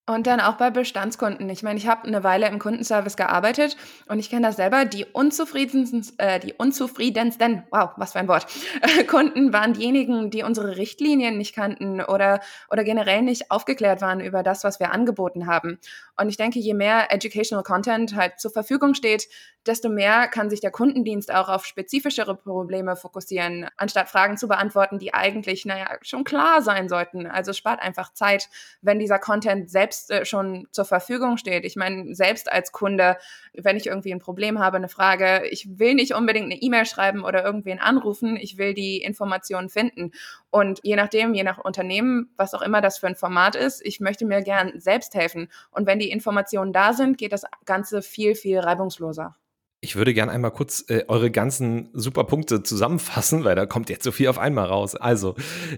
Und 0.07 0.27
dann 0.27 0.39
auch 0.39 0.57
bei 0.57 0.69
Bestandskunden. 0.69 1.49
Ich 1.49 1.63
meine, 1.63 1.79
ich 1.79 1.87
habe 1.87 2.07
eine 2.07 2.23
Weile 2.23 2.47
im 2.49 2.59
Kundenservice 2.59 3.17
gearbeitet 3.17 3.79
und 4.07 4.19
ich 4.19 4.29
kenne 4.29 4.47
das 4.47 4.57
selber. 4.57 4.85
Die 4.85 5.07
unzufriedensten, 5.07 6.07
äh, 6.19 6.39
die 6.41 6.53
unzufriedensten, 6.53 7.63
wow, 7.71 7.93
was 7.97 8.13
für 8.13 8.19
ein 8.19 8.29
Wort, 8.29 8.47
äh, 8.83 9.05
Kunden 9.05 9.55
waren 9.55 9.73
diejenigen, 9.73 10.29
die 10.29 10.43
unsere 10.43 10.77
Richtlinien 10.77 11.39
nicht 11.39 11.55
kannten 11.55 12.03
oder, 12.03 12.41
oder 12.71 12.85
generell 12.85 13.23
nicht 13.23 13.51
aufgeklärt 13.51 14.03
waren 14.03 14.21
über 14.21 14.43
das, 14.43 14.63
was 14.63 14.79
wir 14.79 14.93
angeboten 14.93 15.47
haben. 15.47 15.79
Und 16.19 16.29
ich 16.29 16.37
denke, 16.37 16.59
je 16.59 16.75
mehr 16.75 17.11
Educational 17.11 17.65
Content 17.65 18.15
halt 18.15 18.39
zur 18.39 18.51
Verfügung 18.51 18.93
steht, 18.93 19.27
desto 19.67 19.89
mehr 19.89 20.29
kann 20.29 20.51
sich 20.51 20.61
der 20.61 20.71
Kundendienst 20.71 21.33
auch 21.33 21.49
auf 21.49 21.65
spezifischere 21.65 22.35
Probleme 22.37 22.97
fokussieren, 22.97 23.67
anstatt 23.77 24.09
Fragen 24.09 24.37
zu 24.37 24.49
beantworten, 24.49 24.99
die 24.99 25.15
eigentlich, 25.15 25.65
naja, 25.65 25.87
schon 26.03 26.25
klar 26.25 26.63
sein 26.63 26.89
sollten. 26.89 27.27
Also 27.27 27.53
spart 27.53 27.81
einfach 27.81 28.13
Zeit, 28.13 28.49
wenn 28.83 28.99
dieser 28.99 29.19
Content 29.19 29.71
selbst 29.71 30.11
äh, 30.11 30.25
schon 30.25 30.69
zur 30.71 30.85
Verfügung 30.85 31.37
steht. 31.37 31.65
Ich 31.65 31.77
meine, 31.77 32.15
selbst 32.15 32.51
als 32.51 32.73
Kunde, 32.73 33.17
wenn 33.55 33.77
ich 33.77 33.87
irgendwie 33.87 34.13
ein 34.13 34.19
Problem 34.21 34.59
habe, 34.59 34.77
eine 34.77 34.89
Frage, 34.89 35.47
ich 35.49 35.79
will 35.79 35.95
nicht 35.95 36.15
unbedingt 36.15 36.47
eine 36.47 36.61
E-Mail 36.61 36.87
schreiben 36.87 37.25
oder 37.25 37.45
irgendwen 37.45 37.79
anrufen, 37.79 38.37
ich 38.37 38.59
will 38.59 38.75
die 38.75 38.99
Informationen 38.99 39.69
finden. 39.69 40.13
Und 40.51 40.81
je 40.83 40.97
nachdem, 40.97 41.35
je 41.35 41.43
nach 41.43 41.59
Unternehmen, 41.59 42.33
was 42.37 42.55
auch 42.55 42.63
immer 42.63 42.81
das 42.81 42.99
für 42.99 43.07
ein 43.07 43.17
Format 43.17 43.57
ist, 43.57 43.85
ich 43.85 44.01
möchte 44.01 44.25
mir 44.25 44.43
gern 44.43 44.79
selbst 44.79 45.15
helfen. 45.15 45.49
Und 45.71 45.87
wenn 45.87 45.99
die 45.99 46.11
Informationen 46.11 46.73
da 46.73 46.93
sind, 46.93 47.19
geht 47.19 47.33
das 47.33 47.45
Ganze 47.65 48.03
viel, 48.03 48.35
viel 48.35 48.61
reibungsloser. 48.61 49.37
Ich 49.85 49.97
würde 49.97 50.15
gerne 50.15 50.33
einmal 50.33 50.51
kurz 50.51 50.87
äh, 50.89 51.05
eure 51.09 51.31
ganzen 51.31 51.91
super 51.93 52.25
Punkte 52.25 52.63
zusammenfassen, 52.63 53.45
weil 53.45 53.55
da 53.55 53.67
kommt 53.67 53.91
jetzt 53.91 54.05
so 54.05 54.13
viel 54.13 54.29
auf 54.29 54.39
einmal 54.39 54.65
raus. 54.65 54.95
Also, 54.95 55.35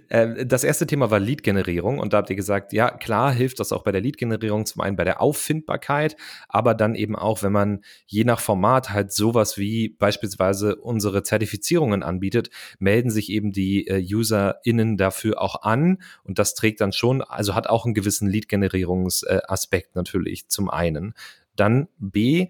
äh, 0.09 0.47
das 0.47 0.62
erste 0.62 0.87
Thema 0.87 1.11
war 1.11 1.19
Lead-Generierung 1.19 1.99
und 1.99 2.12
da 2.12 2.19
habt 2.19 2.31
ihr 2.31 2.37
gesagt, 2.37 2.73
ja, 2.73 2.88
klar 2.88 3.33
hilft 3.33 3.59
das 3.59 3.73
auch 3.73 3.83
bei 3.83 3.90
der 3.90 4.01
Lead-Generierung, 4.01 4.64
zum 4.64 4.81
einen 4.83 4.95
bei 4.95 5.03
der 5.03 5.21
Auffindbarkeit, 5.21 6.16
aber 6.49 6.75
dann 6.75 6.95
eben 6.95 7.16
auch, 7.16 7.42
wenn 7.42 7.51
man 7.51 7.81
je 8.07 8.23
nach 8.23 8.38
Format 8.38 8.90
halt 8.90 9.11
sowas 9.11 9.59
wie 9.59 9.88
beispielsweise 9.88 10.77
unsere 10.77 11.25
Zertifizierungen 11.25 12.05
anbietet, 12.05 12.51
melden 12.79 13.11
sich 13.11 13.29
eben 13.29 13.51
die 13.51 13.88
äh, 13.88 14.14
UserInnen 14.14 14.97
dafür 14.97 15.42
auch 15.42 15.62
an 15.62 15.99
und 16.23 16.38
das 16.38 16.55
trägt 16.55 16.81
dann 16.81 16.92
schon, 16.92 17.23
also 17.23 17.57
hat 17.57 17.69
auch 17.69 17.85
einen 17.85 17.95
gewissen 17.95 18.29
Lead-Generierungsaspekt 18.29 19.97
natürlich 19.97 20.49
zum 20.49 20.71
einen. 20.71 21.14
Dann 21.57 21.88
B, 21.99 22.49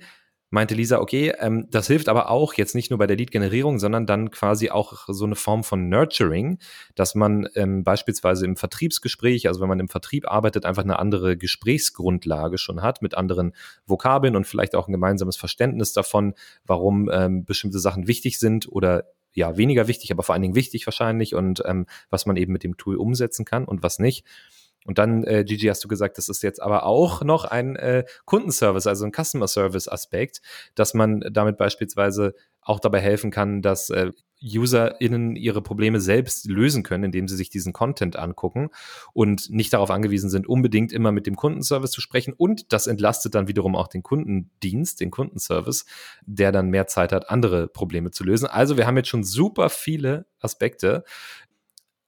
meinte 0.57 0.75
Lisa, 0.75 1.01
okay, 1.01 1.35
ähm, 1.38 1.69
das 1.71 1.87
hilft 1.87 2.09
aber 2.09 2.31
auch 2.31 2.55
jetzt 2.55 2.75
nicht 2.75 2.90
nur 2.90 2.99
bei 2.99 3.07
der 3.07 3.16
Lead-Generierung, 3.16 3.79
sondern 3.79 4.07
dann 4.07 4.31
quasi 4.31 4.71
auch 4.71 5.05
so 5.07 5.27
eine 5.27 5.37
Form 5.37 5.62
von 5.64 5.90
Nurturing, 5.90 6.59
dass 6.95 7.14
man 7.14 7.47
ähm, 7.55 7.85
beispielsweise 7.85 8.47
im 8.47 8.57
Vertriebsgespräch, 8.57 9.49
also 9.49 9.61
wenn 9.61 9.69
man 9.69 9.81
im 9.81 9.88
Vertrieb 9.88 10.27
arbeitet, 10.27 10.64
einfach 10.64 10.83
eine 10.83 10.99
andere 10.99 11.37
Gesprächsgrundlage 11.37 12.57
schon 12.57 12.81
hat 12.81 13.03
mit 13.03 13.14
anderen 13.14 13.53
Vokabeln 13.87 14.35
und 14.35 14.47
vielleicht 14.47 14.75
auch 14.75 14.88
ein 14.88 14.92
gemeinsames 14.92 15.37
Verständnis 15.37 15.92
davon, 15.92 16.33
warum 16.64 17.11
ähm, 17.12 17.45
bestimmte 17.45 17.79
Sachen 17.79 18.09
wichtig 18.09 18.38
sind 18.38 18.66
oder 18.66 19.05
ja, 19.35 19.59
weniger 19.59 19.88
wichtig, 19.88 20.11
aber 20.11 20.23
vor 20.23 20.33
allen 20.33 20.40
Dingen 20.40 20.55
wichtig 20.55 20.87
wahrscheinlich 20.87 21.35
und 21.35 21.62
ähm, 21.66 21.85
was 22.09 22.25
man 22.25 22.37
eben 22.37 22.55
mit 22.55 22.64
dem 22.64 22.79
Tool 22.79 22.97
umsetzen 22.97 23.45
kann 23.45 23.66
und 23.66 23.83
was 23.83 23.99
nicht. 23.99 24.25
Und 24.87 24.99
dann, 24.99 25.25
äh, 25.25 25.44
Gigi, 25.44 25.66
hast 25.66 25.85
du 25.85 25.88
gesagt, 25.88 26.18
das 26.18 26.29
ist 26.29 26.42
jetzt 26.42 26.62
aber 26.62 26.85
auch 26.85 27.22
noch 27.22 27.44
ein 27.44 27.77
äh, 27.77 28.05
Kundenservice, 28.25 28.87
also 28.87 29.05
ein 29.05 29.12
Customer 29.12 29.49
Service 29.49 29.88
Aspekt, 29.88 30.40
dass 30.75 30.94
man 30.94 31.25
damit 31.31 31.59
beispielsweise 31.59 32.35
auch 32.61 32.81
dabei 32.81 33.01
helfen 33.01 33.31
kann, 33.31 33.62
dass 33.62 33.90
äh, 33.90 34.11
UserInnen 34.42 35.35
ihre 35.35 35.62
Probleme 35.62 36.01
selbst 36.01 36.46
lösen 36.46 36.83
können, 36.83 37.05
indem 37.05 37.27
sie 37.27 37.37
sich 37.37 37.49
diesen 37.49 37.72
Content 37.72 38.16
angucken 38.16 38.68
und 39.12 39.51
nicht 39.51 39.72
darauf 39.72 39.90
angewiesen 39.90 40.29
sind, 40.31 40.46
unbedingt 40.46 40.92
immer 40.92 41.11
mit 41.11 41.27
dem 41.27 41.37
Kundenservice 41.37 41.90
zu 41.90 42.01
sprechen. 42.01 42.35
Und 42.37 42.72
das 42.72 42.87
entlastet 42.87 43.35
dann 43.35 43.49
wiederum 43.49 43.75
auch 43.75 43.88
den 43.88 44.03
Kundendienst, 44.03 45.01
den 45.01 45.11
Kundenservice, 45.11 45.87
der 46.27 46.53
dann 46.53 46.68
mehr 46.68 46.87
Zeit 46.87 47.12
hat, 47.12 47.31
andere 47.31 47.68
Probleme 47.68 48.11
zu 48.11 48.25
lösen. 48.25 48.46
Also 48.46 48.77
wir 48.77 48.87
haben 48.87 48.96
jetzt 48.96 49.09
schon 49.09 49.25
super 49.25 49.70
viele 49.70 50.27
Aspekte. 50.40 51.05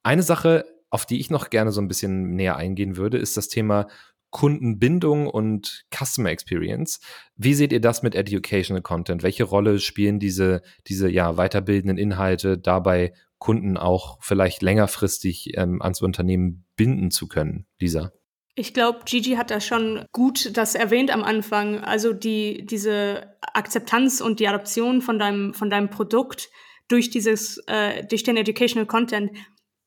Eine 0.02 0.22
Sache 0.22 0.64
auf 0.90 1.06
die 1.06 1.20
ich 1.20 1.30
noch 1.30 1.50
gerne 1.50 1.72
so 1.72 1.80
ein 1.80 1.88
bisschen 1.88 2.34
näher 2.34 2.56
eingehen 2.56 2.96
würde, 2.96 3.18
ist 3.18 3.36
das 3.36 3.48
Thema 3.48 3.88
Kundenbindung 4.30 5.26
und 5.26 5.86
Customer 5.94 6.30
Experience. 6.30 7.00
Wie 7.36 7.54
seht 7.54 7.72
ihr 7.72 7.80
das 7.80 8.02
mit 8.02 8.14
Educational 8.14 8.82
Content? 8.82 9.22
Welche 9.22 9.44
Rolle 9.44 9.80
spielen 9.80 10.18
diese, 10.18 10.62
diese 10.86 11.08
ja, 11.08 11.36
weiterbildenden 11.36 11.98
Inhalte 11.98 12.58
dabei, 12.58 13.12
Kunden 13.38 13.76
auch 13.76 14.18
vielleicht 14.20 14.62
längerfristig 14.62 15.56
ähm, 15.56 15.80
ans 15.80 16.02
Unternehmen 16.02 16.64
binden 16.76 17.10
zu 17.10 17.28
können, 17.28 17.66
Lisa? 17.78 18.12
Ich 18.54 18.74
glaube, 18.74 19.00
Gigi 19.04 19.34
hat 19.36 19.52
da 19.52 19.60
schon 19.60 20.04
gut 20.10 20.56
das 20.56 20.74
erwähnt 20.74 21.12
am 21.12 21.22
Anfang. 21.22 21.78
Also 21.78 22.12
die, 22.12 22.66
diese 22.66 23.36
Akzeptanz 23.40 24.20
und 24.20 24.40
die 24.40 24.48
Adoption 24.48 25.00
von 25.00 25.20
deinem, 25.20 25.54
von 25.54 25.70
deinem 25.70 25.90
Produkt 25.90 26.50
durch 26.88 27.08
dieses, 27.10 27.62
äh, 27.68 28.04
durch 28.06 28.24
den 28.24 28.36
Educational 28.36 28.86
Content 28.86 29.30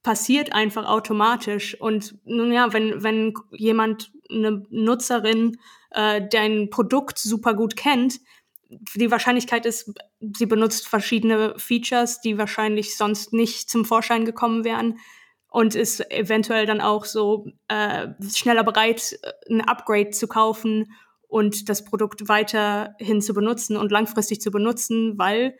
passiert 0.04 0.54
einfach 0.54 0.88
automatisch. 0.88 1.80
Und 1.80 2.16
nun 2.26 2.52
ja, 2.52 2.74
wenn, 2.74 3.04
wenn 3.04 3.34
jemand, 3.52 4.12
eine 4.30 4.64
Nutzerin, 4.70 5.58
äh, 5.92 6.22
dein 6.32 6.70
Produkt 6.70 7.20
super 7.20 7.54
gut 7.54 7.76
kennt, 7.76 8.20
die 8.70 9.12
Wahrscheinlichkeit 9.12 9.66
ist, 9.66 9.94
sie 10.20 10.46
benutzt 10.46 10.88
verschiedene 10.88 11.54
Features, 11.58 12.22
die 12.22 12.38
wahrscheinlich 12.38 12.96
sonst 12.96 13.34
nicht 13.34 13.70
zum 13.70 13.84
Vorschein 13.84 14.24
gekommen 14.24 14.64
wären 14.64 15.00
und 15.50 15.76
ist 15.76 16.10
eventuell 16.10 16.66
dann 16.66 16.80
auch 16.80 17.04
so 17.04 17.48
äh, 17.68 18.08
schneller 18.34 18.64
bereit, 18.64 19.20
ein 19.50 19.60
Upgrade 19.62 20.12
zu 20.12 20.28
kaufen 20.28 20.94
und 21.28 21.68
das 21.68 21.84
Produkt 21.84 22.30
weiterhin 22.30 23.22
zu 23.22 23.34
benutzen 23.34 23.76
und 23.76 23.92
langfristig 23.92 24.40
zu 24.40 24.52
benutzen, 24.52 25.18
weil 25.18 25.58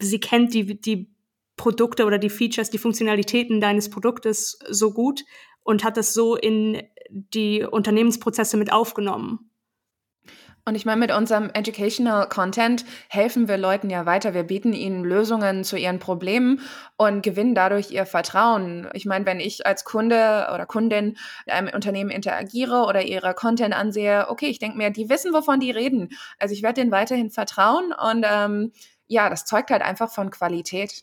sie 0.00 0.18
kennt 0.18 0.54
die, 0.54 0.80
die 0.80 1.08
Produkte 1.56 2.04
oder 2.04 2.18
die 2.18 2.30
Features, 2.30 2.70
die 2.70 2.78
Funktionalitäten 2.78 3.60
deines 3.60 3.90
Produktes 3.90 4.58
so 4.68 4.92
gut 4.92 5.24
und 5.62 5.84
hat 5.84 5.96
das 5.96 6.14
so 6.14 6.36
in 6.36 6.82
die 7.10 7.62
Unternehmensprozesse 7.62 8.56
mit 8.56 8.72
aufgenommen. 8.72 9.50
Und 10.64 10.76
ich 10.76 10.86
meine, 10.86 11.00
mit 11.00 11.10
unserem 11.10 11.50
Educational 11.54 12.28
Content 12.28 12.84
helfen 13.08 13.48
wir 13.48 13.58
Leuten 13.58 13.90
ja 13.90 14.06
weiter. 14.06 14.32
Wir 14.32 14.44
bieten 14.44 14.72
ihnen 14.72 15.02
Lösungen 15.02 15.64
zu 15.64 15.76
ihren 15.76 15.98
Problemen 15.98 16.60
und 16.96 17.22
gewinnen 17.22 17.56
dadurch 17.56 17.90
ihr 17.90 18.06
Vertrauen. 18.06 18.88
Ich 18.92 19.04
meine, 19.04 19.26
wenn 19.26 19.40
ich 19.40 19.66
als 19.66 19.84
Kunde 19.84 20.48
oder 20.54 20.64
Kundin 20.66 21.16
mit 21.46 21.54
einem 21.54 21.74
Unternehmen 21.74 22.10
interagiere 22.10 22.84
oder 22.86 23.02
ihre 23.02 23.34
Content 23.34 23.74
ansehe, 23.74 24.26
okay, 24.28 24.46
ich 24.46 24.60
denke 24.60 24.78
mir, 24.78 24.90
die 24.90 25.08
wissen, 25.08 25.32
wovon 25.32 25.58
die 25.58 25.72
reden. 25.72 26.10
Also 26.38 26.54
ich 26.54 26.62
werde 26.62 26.80
denen 26.80 26.92
weiterhin 26.92 27.30
vertrauen 27.30 27.92
und 27.92 28.24
ähm, 28.24 28.70
ja, 29.08 29.28
das 29.28 29.44
zeugt 29.44 29.72
halt 29.72 29.82
einfach 29.82 30.12
von 30.12 30.30
Qualität. 30.30 31.02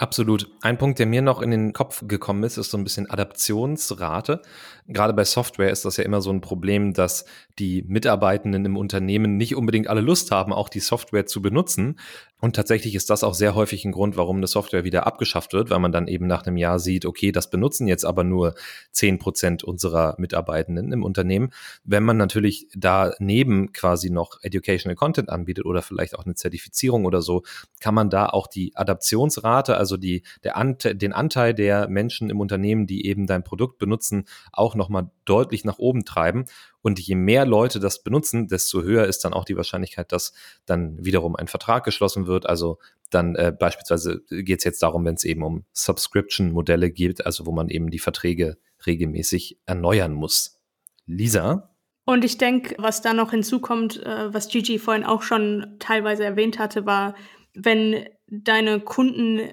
Absolut. 0.00 0.48
Ein 0.62 0.78
Punkt, 0.78 0.98
der 0.98 1.04
mir 1.04 1.20
noch 1.20 1.42
in 1.42 1.50
den 1.50 1.74
Kopf 1.74 2.08
gekommen 2.08 2.42
ist, 2.42 2.56
ist 2.56 2.70
so 2.70 2.78
ein 2.78 2.84
bisschen 2.84 3.10
Adaptionsrate. 3.10 4.40
Gerade 4.88 5.12
bei 5.12 5.24
Software 5.24 5.70
ist 5.70 5.84
das 5.84 5.98
ja 5.98 6.04
immer 6.04 6.22
so 6.22 6.30
ein 6.30 6.40
Problem, 6.40 6.94
dass 6.94 7.26
die 7.58 7.84
Mitarbeitenden 7.86 8.64
im 8.64 8.78
Unternehmen 8.78 9.36
nicht 9.36 9.56
unbedingt 9.56 9.88
alle 9.88 10.00
Lust 10.00 10.30
haben, 10.30 10.54
auch 10.54 10.70
die 10.70 10.80
Software 10.80 11.26
zu 11.26 11.42
benutzen. 11.42 12.00
Und 12.40 12.56
tatsächlich 12.56 12.94
ist 12.94 13.10
das 13.10 13.22
auch 13.22 13.34
sehr 13.34 13.54
häufig 13.54 13.84
ein 13.84 13.92
Grund, 13.92 14.16
warum 14.16 14.38
eine 14.38 14.46
Software 14.46 14.84
wieder 14.84 15.06
abgeschafft 15.06 15.52
wird, 15.52 15.70
weil 15.70 15.78
man 15.78 15.92
dann 15.92 16.08
eben 16.08 16.26
nach 16.26 16.46
einem 16.46 16.56
Jahr 16.56 16.78
sieht, 16.78 17.04
okay, 17.04 17.32
das 17.32 17.50
benutzen 17.50 17.86
jetzt 17.86 18.04
aber 18.04 18.24
nur 18.24 18.54
zehn 18.92 19.18
Prozent 19.18 19.62
unserer 19.62 20.14
Mitarbeitenden 20.18 20.92
im 20.92 21.04
Unternehmen. 21.04 21.50
Wenn 21.84 22.02
man 22.02 22.16
natürlich 22.16 22.66
daneben 22.74 23.72
quasi 23.72 24.10
noch 24.10 24.38
Educational 24.42 24.96
Content 24.96 25.28
anbietet 25.28 25.66
oder 25.66 25.82
vielleicht 25.82 26.18
auch 26.18 26.24
eine 26.24 26.34
Zertifizierung 26.34 27.04
oder 27.04 27.20
so, 27.20 27.42
kann 27.80 27.94
man 27.94 28.08
da 28.08 28.26
auch 28.26 28.46
die 28.46 28.74
Adaptionsrate, 28.74 29.76
also 29.76 29.96
die, 29.96 30.22
der 30.42 30.56
Ante 30.56 30.96
den 30.96 31.12
Anteil 31.12 31.54
der 31.54 31.88
Menschen 31.88 32.30
im 32.30 32.40
Unternehmen, 32.40 32.86
die 32.86 33.06
eben 33.06 33.26
dein 33.26 33.44
Produkt 33.44 33.78
benutzen, 33.78 34.24
auch 34.52 34.74
nochmal 34.74 35.10
deutlich 35.24 35.64
nach 35.64 35.78
oben 35.78 36.04
treiben. 36.04 36.46
Und 36.82 36.98
je 36.98 37.14
mehr 37.14 37.44
Leute 37.44 37.78
das 37.78 38.02
benutzen, 38.02 38.48
desto 38.48 38.82
höher 38.82 39.04
ist 39.06 39.24
dann 39.24 39.34
auch 39.34 39.44
die 39.44 39.56
Wahrscheinlichkeit, 39.56 40.12
dass 40.12 40.32
dann 40.66 41.04
wiederum 41.04 41.36
ein 41.36 41.48
Vertrag 41.48 41.84
geschlossen 41.84 42.26
wird. 42.26 42.46
Also 42.46 42.78
dann 43.10 43.34
äh, 43.34 43.52
beispielsweise 43.56 44.22
geht 44.30 44.58
es 44.58 44.64
jetzt 44.64 44.82
darum, 44.82 45.04
wenn 45.04 45.14
es 45.14 45.24
eben 45.24 45.42
um 45.42 45.64
Subscription-Modelle 45.72 46.90
geht, 46.90 47.26
also 47.26 47.44
wo 47.46 47.52
man 47.52 47.68
eben 47.68 47.90
die 47.90 47.98
Verträge 47.98 48.56
regelmäßig 48.86 49.58
erneuern 49.66 50.14
muss. 50.14 50.58
Lisa? 51.06 51.70
Und 52.04 52.24
ich 52.24 52.38
denke, 52.38 52.74
was 52.78 53.02
da 53.02 53.12
noch 53.12 53.30
hinzukommt, 53.30 54.02
äh, 54.02 54.32
was 54.32 54.48
Gigi 54.48 54.78
vorhin 54.78 55.04
auch 55.04 55.22
schon 55.22 55.76
teilweise 55.78 56.24
erwähnt 56.24 56.58
hatte, 56.58 56.86
war, 56.86 57.14
wenn 57.54 58.06
deine 58.26 58.80
Kunden 58.80 59.52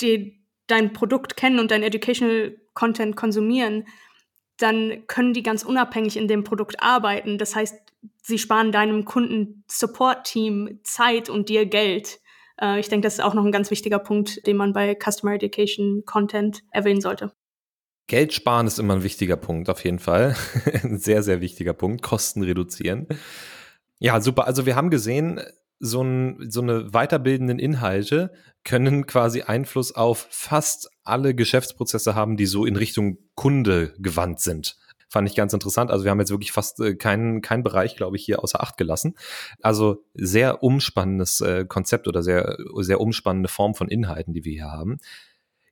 die, 0.00 0.42
dein 0.66 0.92
Produkt 0.92 1.36
kennen 1.36 1.58
und 1.58 1.70
dein 1.70 1.82
Educational 1.82 2.56
Content 2.74 3.16
konsumieren, 3.16 3.86
dann 4.60 5.04
können 5.06 5.32
die 5.32 5.42
ganz 5.42 5.62
unabhängig 5.62 6.16
in 6.16 6.28
dem 6.28 6.44
Produkt 6.44 6.82
arbeiten. 6.82 7.38
Das 7.38 7.56
heißt, 7.56 7.74
sie 8.22 8.38
sparen 8.38 8.72
deinem 8.72 9.04
Kunden-Support-Team 9.04 10.80
Zeit 10.82 11.28
und 11.28 11.48
dir 11.48 11.66
Geld. 11.66 12.20
Äh, 12.60 12.80
ich 12.80 12.88
denke, 12.88 13.06
das 13.06 13.14
ist 13.14 13.20
auch 13.20 13.34
noch 13.34 13.44
ein 13.44 13.52
ganz 13.52 13.70
wichtiger 13.70 13.98
Punkt, 13.98 14.46
den 14.46 14.56
man 14.56 14.72
bei 14.72 14.96
Customer 14.96 15.34
Education 15.34 16.04
Content 16.04 16.62
erwähnen 16.70 17.00
sollte. 17.00 17.32
Geld 18.06 18.32
sparen 18.32 18.66
ist 18.66 18.78
immer 18.78 18.96
ein 18.96 19.04
wichtiger 19.04 19.36
Punkt, 19.36 19.70
auf 19.70 19.84
jeden 19.84 20.00
Fall. 20.00 20.36
ein 20.82 20.98
sehr, 20.98 21.22
sehr 21.22 21.40
wichtiger 21.40 21.72
Punkt. 21.72 22.02
Kosten 22.02 22.42
reduzieren. 22.42 23.06
Ja, 23.98 24.20
super. 24.20 24.46
Also 24.46 24.66
wir 24.66 24.76
haben 24.76 24.90
gesehen, 24.90 25.40
so, 25.78 26.02
ein, 26.02 26.50
so 26.50 26.60
eine 26.60 26.92
weiterbildenden 26.92 27.58
Inhalte 27.58 28.32
können 28.64 29.06
quasi 29.06 29.42
Einfluss 29.42 29.94
auf 29.94 30.26
fast 30.30 30.89
alle 31.04 31.34
Geschäftsprozesse 31.34 32.14
haben, 32.14 32.36
die 32.36 32.46
so 32.46 32.64
in 32.64 32.76
Richtung 32.76 33.18
Kunde 33.34 33.94
gewandt 33.98 34.40
sind. 34.40 34.76
Fand 35.08 35.28
ich 35.28 35.34
ganz 35.34 35.52
interessant. 35.52 35.90
Also 35.90 36.04
wir 36.04 36.12
haben 36.12 36.20
jetzt 36.20 36.30
wirklich 36.30 36.52
fast 36.52 36.78
äh, 36.78 36.94
keinen 36.94 37.40
keinen 37.40 37.64
Bereich, 37.64 37.96
glaube 37.96 38.16
ich, 38.16 38.24
hier 38.24 38.44
außer 38.44 38.62
Acht 38.62 38.76
gelassen. 38.76 39.16
Also 39.60 40.04
sehr 40.14 40.62
umspannendes 40.62 41.40
äh, 41.40 41.64
Konzept 41.64 42.06
oder 42.06 42.22
sehr, 42.22 42.56
sehr 42.78 43.00
umspannende 43.00 43.48
Form 43.48 43.74
von 43.74 43.88
Inhalten, 43.88 44.34
die 44.34 44.44
wir 44.44 44.52
hier 44.52 44.70
haben. 44.70 44.98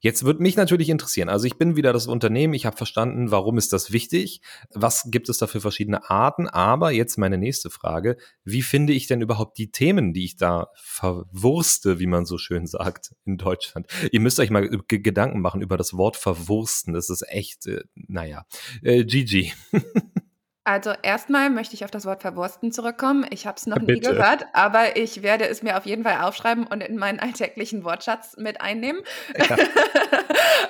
Jetzt 0.01 0.25
wird 0.25 0.39
mich 0.39 0.57
natürlich 0.57 0.91
interessieren, 0.91 1.29
also 1.29 1.47
ich 1.47 1.59
bin 1.59 1.75
wieder 1.75 1.93
das 1.93 2.07
Unternehmen, 2.07 2.55
ich 2.55 2.67
habe 2.67 2.77
verstanden, 2.77 3.33
warum 3.33 3.59
ist 3.59 3.73
das 3.73 3.91
wichtig, 3.91 4.41
was 4.71 5.09
gibt 5.11 5.29
es 5.29 5.39
da 5.39 5.49
für 5.49 5.61
verschiedene 5.61 6.09
Arten, 6.09 6.47
aber 6.47 6.93
jetzt 6.93 7.19
meine 7.19 7.37
nächste 7.37 7.69
Frage, 7.69 8.17
wie 8.45 8.63
finde 8.63 8.93
ich 8.93 9.09
denn 9.09 9.21
überhaupt 9.21 9.59
die 9.59 9.73
Themen, 9.73 10.13
die 10.13 10.25
ich 10.25 10.37
da 10.37 10.69
verwurste, 10.77 11.99
wie 11.99 12.07
man 12.07 12.27
so 12.27 12.39
schön 12.39 12.67
sagt 12.67 13.15
in 13.25 13.39
Deutschland? 13.39 13.89
Ihr 14.13 14.21
müsst 14.21 14.39
euch 14.39 14.51
mal 14.51 14.69
Gedanken 14.87 15.41
machen 15.41 15.63
über 15.63 15.77
das 15.77 15.95
Wort 15.95 16.17
verwursten, 16.17 16.95
das 16.95 17.11
ist 17.11 17.29
echt, 17.29 17.67
äh, 17.67 17.83
naja, 17.95 18.47
äh, 18.83 19.05
Gigi. 19.05 19.53
Also 20.69 20.93
erstmal 21.01 21.49
möchte 21.49 21.75
ich 21.75 21.87
auf 21.87 21.91
das 21.91 22.05
Wort 22.05 22.21
verwursten 22.21 22.73
zurückkommen. 22.73 23.25
Ich 23.31 23.47
habe 23.47 23.57
es 23.57 23.67
noch 23.67 23.79
nie 23.79 24.01
gehört, 24.01 24.45
aber 24.53 24.99
ich 24.99 25.23
werde 25.23 25.49
es 25.49 25.63
mir 25.63 25.79
auf 25.79 25.87
jeden 25.87 26.05
Fall 26.05 26.21
aufschreiben 26.21 26.67
und 26.67 26.83
in 26.83 26.99
meinen 26.99 27.21
alltäglichen 27.21 27.85
Wortschatz 27.85 28.37
mit 28.37 28.61
einnehmen. 28.61 29.01
Ja, 29.35 29.57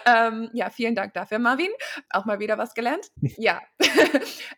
ähm, 0.28 0.50
ja 0.52 0.70
vielen 0.70 0.94
Dank 0.94 1.14
dafür, 1.14 1.40
Marvin. 1.40 1.70
Auch 2.10 2.26
mal 2.26 2.38
wieder 2.38 2.56
was 2.58 2.74
gelernt. 2.74 3.08
ja, 3.38 3.60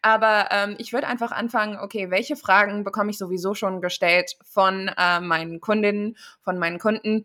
aber 0.02 0.48
ähm, 0.50 0.74
ich 0.76 0.92
würde 0.92 1.06
einfach 1.06 1.32
anfangen, 1.32 1.78
okay, 1.78 2.10
welche 2.10 2.36
Fragen 2.36 2.84
bekomme 2.84 3.10
ich 3.10 3.16
sowieso 3.16 3.54
schon 3.54 3.80
gestellt 3.80 4.36
von 4.44 4.88
äh, 4.88 5.20
meinen 5.20 5.62
Kundinnen, 5.62 6.18
von 6.42 6.58
meinen 6.58 6.78
Kunden? 6.78 7.24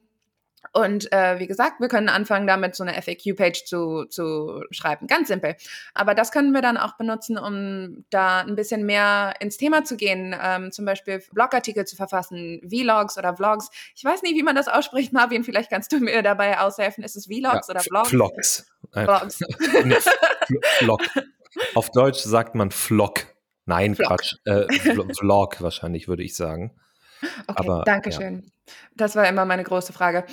Und 0.74 1.12
äh, 1.12 1.40
wie 1.40 1.48
gesagt, 1.48 1.80
wir 1.80 1.88
können 1.88 2.10
anfangen, 2.10 2.48
damit 2.48 2.76
so 2.76 2.84
eine 2.84 2.94
FAQ-Page 3.02 3.66
zu, 3.66 4.06
zu 4.06 4.64
schreiben. 4.72 5.08
Ganz 5.08 5.28
simpel. 5.28 5.56
Aber 5.94 6.16
das 6.16 6.32
können 6.32 6.52
wir 6.52 6.62
dann 6.62 6.78
auch 6.78 6.98
benutzen, 6.98 7.38
um 7.38 8.06
da 8.10 8.42
ein 8.42 8.56
bisschen 8.56 8.86
mehr 8.86 9.34
ins 9.40 9.58
Thema 9.58 9.84
zu 9.84 9.98
gehen. 9.98 10.36
Ähm, 10.42 10.72
zum 10.72 10.86
Beispiel 10.86 11.24
Blogartikel 11.34 11.86
zu 11.86 11.96
verfassen, 11.96 12.62
Vlogs 12.70 13.18
oder 13.18 13.36
Vlogs. 13.36 13.70
Ich 13.96 14.04
weiß 14.04 14.22
nicht, 14.24 14.36
wie 14.36 14.44
man 14.44 14.56
das 14.56 14.68
ausspricht, 14.68 15.14
Marvin. 15.14 15.44
Vielleicht 15.44 15.70
kannst 15.70 15.92
du 15.92 16.00
mir 16.00 16.22
dabei 16.22 16.60
aushelfen. 16.60 17.04
Ist 17.04 17.16
es 17.16 17.26
Vlogs 17.26 17.68
ja, 17.68 17.72
oder 17.72 17.80
Vlogs? 17.82 18.10
Vlogs. 18.10 18.66
Vlogs. 18.94 19.40
Vlog. 20.80 21.02
Auf 21.74 21.90
Deutsch 21.92 22.20
sagt 22.20 22.56
man 22.56 22.72
Vlog. 22.72 23.26
Nein, 23.66 23.96
Vlog. 23.96 24.08
Quatsch. 24.08 24.36
Äh, 24.46 24.68
Vlog 25.14 25.62
wahrscheinlich, 25.62 26.08
würde 26.08 26.24
ich 26.24 26.36
sagen. 26.36 26.72
Okay, 27.48 27.68
Aber, 27.68 27.84
danke 27.86 28.12
schön. 28.12 28.44
Ja. 28.44 28.74
Das 28.96 29.16
war 29.16 29.28
immer 29.28 29.46
meine 29.46 29.64
große 29.64 29.94
Frage. 29.94 30.26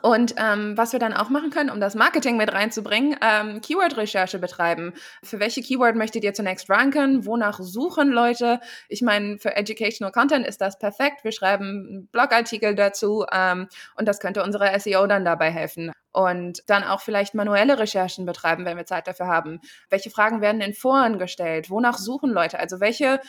Und 0.00 0.34
ähm, 0.38 0.76
was 0.76 0.92
wir 0.92 1.00
dann 1.00 1.12
auch 1.12 1.28
machen 1.28 1.50
können, 1.50 1.68
um 1.68 1.80
das 1.80 1.94
Marketing 1.94 2.36
mit 2.36 2.52
reinzubringen, 2.52 3.16
ähm, 3.20 3.60
Keyword-Recherche 3.60 4.38
betreiben. 4.38 4.94
Für 5.22 5.40
welche 5.40 5.62
Keyword 5.62 5.96
möchtet 5.96 6.24
ihr 6.24 6.32
zunächst 6.32 6.70
ranken? 6.70 7.26
Wonach 7.26 7.58
suchen 7.60 8.10
Leute? 8.10 8.60
Ich 8.88 9.02
meine, 9.02 9.38
für 9.38 9.54
Educational 9.54 10.12
Content 10.12 10.46
ist 10.46 10.60
das 10.60 10.78
perfekt. 10.78 11.24
Wir 11.24 11.32
schreiben 11.32 12.08
Blogartikel 12.12 12.74
dazu 12.74 13.26
ähm, 13.30 13.68
und 13.96 14.08
das 14.08 14.20
könnte 14.20 14.42
unsere 14.42 14.78
SEO 14.80 15.06
dann 15.06 15.24
dabei 15.24 15.50
helfen. 15.50 15.92
Und 16.12 16.62
dann 16.68 16.84
auch 16.84 17.00
vielleicht 17.00 17.34
manuelle 17.34 17.78
Recherchen 17.78 18.26
betreiben, 18.26 18.64
wenn 18.64 18.76
wir 18.76 18.84
Zeit 18.84 19.06
dafür 19.06 19.26
haben. 19.26 19.60
Welche 19.88 20.10
Fragen 20.10 20.40
werden 20.40 20.60
in 20.60 20.74
Foren 20.74 21.18
gestellt? 21.18 21.70
Wonach 21.70 21.98
suchen 21.98 22.30
Leute? 22.30 22.58
Also 22.58 22.80
welche 22.80 23.20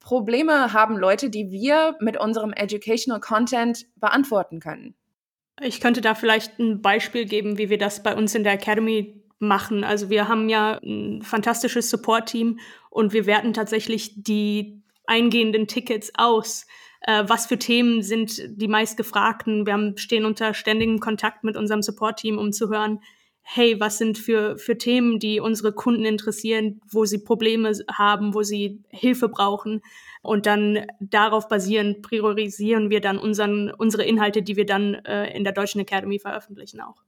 Probleme 0.00 0.72
haben 0.72 0.96
Leute, 0.96 1.30
die 1.30 1.50
wir 1.50 1.96
mit 2.00 2.18
unserem 2.18 2.52
Educational 2.52 3.20
Content 3.20 3.86
beantworten 3.96 4.60
können? 4.60 4.94
Ich 5.60 5.80
könnte 5.80 6.00
da 6.00 6.14
vielleicht 6.14 6.58
ein 6.58 6.80
Beispiel 6.82 7.24
geben, 7.24 7.58
wie 7.58 7.68
wir 7.68 7.78
das 7.78 8.02
bei 8.02 8.14
uns 8.14 8.34
in 8.34 8.44
der 8.44 8.52
Academy 8.52 9.22
machen. 9.38 9.84
Also 9.84 10.10
wir 10.10 10.28
haben 10.28 10.48
ja 10.48 10.78
ein 10.82 11.22
fantastisches 11.22 11.90
Support-Team 11.90 12.58
und 12.90 13.12
wir 13.12 13.26
werten 13.26 13.52
tatsächlich 13.52 14.22
die 14.22 14.82
eingehenden 15.06 15.66
Tickets 15.66 16.12
aus. 16.16 16.66
Äh, 17.00 17.24
was 17.26 17.46
für 17.46 17.58
Themen 17.58 18.02
sind 18.02 18.40
die 18.60 18.68
meistgefragten? 18.68 19.66
Wir 19.66 19.72
haben, 19.72 19.96
stehen 19.96 20.24
unter 20.24 20.54
ständigem 20.54 21.00
Kontakt 21.00 21.44
mit 21.44 21.56
unserem 21.56 21.82
Support-Team, 21.82 22.38
um 22.38 22.52
zu 22.52 22.68
hören, 22.68 23.00
hey, 23.50 23.80
was 23.80 23.96
sind 23.96 24.18
für, 24.18 24.58
für 24.58 24.76
Themen, 24.76 25.18
die 25.18 25.40
unsere 25.40 25.72
Kunden 25.72 26.04
interessieren, 26.04 26.82
wo 26.86 27.06
sie 27.06 27.16
Probleme 27.16 27.72
haben, 27.90 28.34
wo 28.34 28.42
sie 28.42 28.82
Hilfe 28.90 29.30
brauchen. 29.30 29.80
Und 30.20 30.44
dann 30.44 30.84
darauf 31.00 31.48
basierend 31.48 32.02
priorisieren 32.02 32.90
wir 32.90 33.00
dann 33.00 33.16
unseren, 33.16 33.70
unsere 33.70 34.04
Inhalte, 34.04 34.42
die 34.42 34.56
wir 34.56 34.66
dann 34.66 34.96
äh, 34.96 35.34
in 35.34 35.44
der 35.44 35.54
Deutschen 35.54 35.80
Academy 35.80 36.18
veröffentlichen 36.18 36.82
auch. 36.82 37.02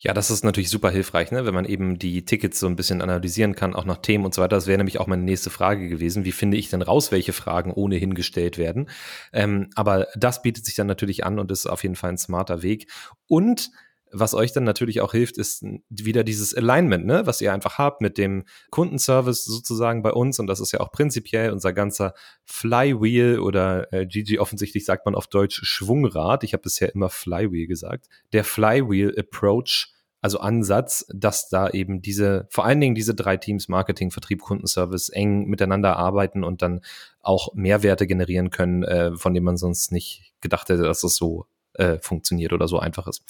Ja, 0.00 0.12
das 0.12 0.30
ist 0.30 0.44
natürlich 0.44 0.68
super 0.68 0.90
hilfreich, 0.90 1.30
ne? 1.30 1.46
wenn 1.46 1.54
man 1.54 1.64
eben 1.64 1.98
die 1.98 2.26
Tickets 2.26 2.60
so 2.60 2.66
ein 2.66 2.76
bisschen 2.76 3.00
analysieren 3.00 3.54
kann, 3.54 3.74
auch 3.74 3.86
nach 3.86 3.96
Themen 3.96 4.26
und 4.26 4.34
so 4.34 4.42
weiter. 4.42 4.56
Das 4.56 4.66
wäre 4.66 4.76
nämlich 4.76 5.00
auch 5.00 5.06
meine 5.06 5.22
nächste 5.22 5.48
Frage 5.48 5.88
gewesen. 5.88 6.26
Wie 6.26 6.32
finde 6.32 6.58
ich 6.58 6.68
denn 6.68 6.82
raus, 6.82 7.10
welche 7.10 7.32
Fragen 7.32 7.72
ohnehin 7.72 8.12
gestellt 8.12 8.58
werden? 8.58 8.90
Ähm, 9.32 9.70
aber 9.76 10.08
das 10.14 10.42
bietet 10.42 10.66
sich 10.66 10.74
dann 10.74 10.88
natürlich 10.88 11.24
an 11.24 11.38
und 11.38 11.50
ist 11.50 11.64
auf 11.64 11.82
jeden 11.82 11.96
Fall 11.96 12.10
ein 12.10 12.18
smarter 12.18 12.62
Weg. 12.62 12.90
Und 13.28 13.70
was 14.14 14.34
euch 14.34 14.52
dann 14.52 14.64
natürlich 14.64 15.00
auch 15.00 15.12
hilft, 15.12 15.36
ist 15.36 15.64
wieder 15.88 16.24
dieses 16.24 16.54
Alignment, 16.54 17.04
ne, 17.04 17.26
was 17.26 17.40
ihr 17.40 17.52
einfach 17.52 17.78
habt 17.78 18.00
mit 18.00 18.16
dem 18.16 18.44
Kundenservice 18.70 19.44
sozusagen 19.44 20.02
bei 20.02 20.12
uns. 20.12 20.38
Und 20.38 20.46
das 20.46 20.60
ist 20.60 20.72
ja 20.72 20.80
auch 20.80 20.92
prinzipiell 20.92 21.50
unser 21.50 21.72
ganzer 21.72 22.14
Flywheel 22.44 23.40
oder 23.40 23.92
äh, 23.92 24.06
Gigi 24.06 24.38
offensichtlich 24.38 24.84
sagt 24.84 25.04
man 25.04 25.14
auf 25.14 25.26
Deutsch 25.26 25.60
Schwungrad. 25.64 26.44
Ich 26.44 26.52
habe 26.52 26.62
bisher 26.62 26.94
immer 26.94 27.10
Flywheel 27.10 27.66
gesagt. 27.66 28.06
Der 28.32 28.44
Flywheel 28.44 29.14
Approach 29.18 29.90
also 30.24 30.38
Ansatz, 30.38 31.04
dass 31.12 31.50
da 31.50 31.68
eben 31.68 32.00
diese, 32.00 32.46
vor 32.48 32.64
allen 32.64 32.80
Dingen 32.80 32.94
diese 32.94 33.14
drei 33.14 33.36
Teams, 33.36 33.68
Marketing, 33.68 34.10
Vertrieb, 34.10 34.40
Kundenservice, 34.40 35.10
eng 35.10 35.44
miteinander 35.48 35.98
arbeiten 35.98 36.44
und 36.44 36.62
dann 36.62 36.80
auch 37.20 37.52
Mehrwerte 37.52 38.06
generieren 38.06 38.48
können, 38.48 38.84
äh, 38.84 39.14
von 39.16 39.34
denen 39.34 39.44
man 39.44 39.58
sonst 39.58 39.92
nicht 39.92 40.32
gedacht 40.40 40.70
hätte, 40.70 40.84
dass 40.84 41.04
es 41.04 41.16
so 41.16 41.44
äh, 41.74 41.98
funktioniert 41.98 42.54
oder 42.54 42.68
so 42.68 42.78
einfach 42.78 43.06
ist. 43.06 43.22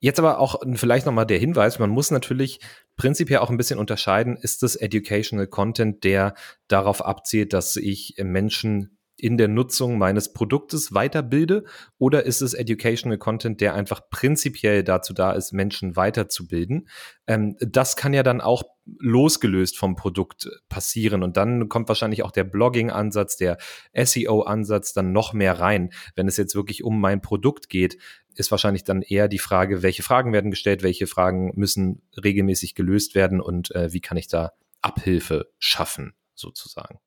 Jetzt 0.00 0.18
aber 0.18 0.38
auch 0.38 0.60
vielleicht 0.74 1.06
nochmal 1.06 1.26
der 1.26 1.38
Hinweis, 1.38 1.78
man 1.78 1.90
muss 1.90 2.10
natürlich 2.10 2.60
prinzipiell 2.96 3.40
auch 3.40 3.50
ein 3.50 3.58
bisschen 3.58 3.78
unterscheiden, 3.78 4.36
ist 4.36 4.62
das 4.62 4.74
Educational 4.76 5.46
Content, 5.46 6.04
der 6.04 6.34
darauf 6.68 7.04
abzielt, 7.04 7.52
dass 7.52 7.76
ich 7.76 8.14
Menschen 8.18 8.98
in 9.20 9.36
der 9.36 9.48
Nutzung 9.48 9.98
meines 9.98 10.32
Produktes 10.32 10.94
weiterbilde 10.94 11.64
oder 11.98 12.24
ist 12.24 12.40
es 12.40 12.54
Educational 12.54 13.18
Content, 13.18 13.60
der 13.60 13.74
einfach 13.74 14.08
prinzipiell 14.10 14.82
dazu 14.82 15.12
da 15.12 15.32
ist, 15.32 15.52
Menschen 15.52 15.96
weiterzubilden? 15.96 16.88
Ähm, 17.26 17.56
das 17.60 17.96
kann 17.96 18.14
ja 18.14 18.22
dann 18.22 18.40
auch 18.40 18.62
losgelöst 18.98 19.78
vom 19.78 19.94
Produkt 19.94 20.48
passieren 20.68 21.22
und 21.22 21.36
dann 21.36 21.68
kommt 21.68 21.88
wahrscheinlich 21.88 22.22
auch 22.22 22.32
der 22.32 22.44
Blogging-Ansatz, 22.44 23.36
der 23.36 23.58
SEO-Ansatz 23.94 24.94
dann 24.94 25.12
noch 25.12 25.32
mehr 25.32 25.60
rein. 25.60 25.90
Wenn 26.16 26.26
es 26.26 26.36
jetzt 26.36 26.54
wirklich 26.54 26.82
um 26.82 27.00
mein 27.00 27.20
Produkt 27.20 27.68
geht, 27.68 27.98
ist 28.40 28.50
wahrscheinlich 28.50 28.82
dann 28.82 29.02
eher 29.02 29.28
die 29.28 29.38
Frage, 29.38 29.82
welche 29.82 30.02
Fragen 30.02 30.32
werden 30.32 30.50
gestellt, 30.50 30.82
welche 30.82 31.06
Fragen 31.06 31.52
müssen 31.54 32.02
regelmäßig 32.22 32.74
gelöst 32.74 33.14
werden 33.14 33.40
und 33.40 33.70
äh, 33.74 33.92
wie 33.92 34.00
kann 34.00 34.16
ich 34.16 34.26
da 34.26 34.52
Abhilfe 34.82 35.52
schaffen, 35.58 36.14
sozusagen. 36.34 36.98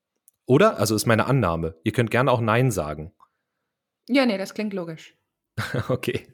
Oder? 0.46 0.78
Also 0.78 0.94
ist 0.94 1.06
meine 1.06 1.26
Annahme. 1.26 1.76
Ihr 1.84 1.92
könnt 1.92 2.10
gerne 2.10 2.30
auch 2.30 2.40
Nein 2.40 2.70
sagen. 2.70 3.12
Ja, 4.08 4.26
nee, 4.26 4.38
das 4.38 4.54
klingt 4.54 4.72
logisch. 4.72 5.16
okay. 5.88 6.26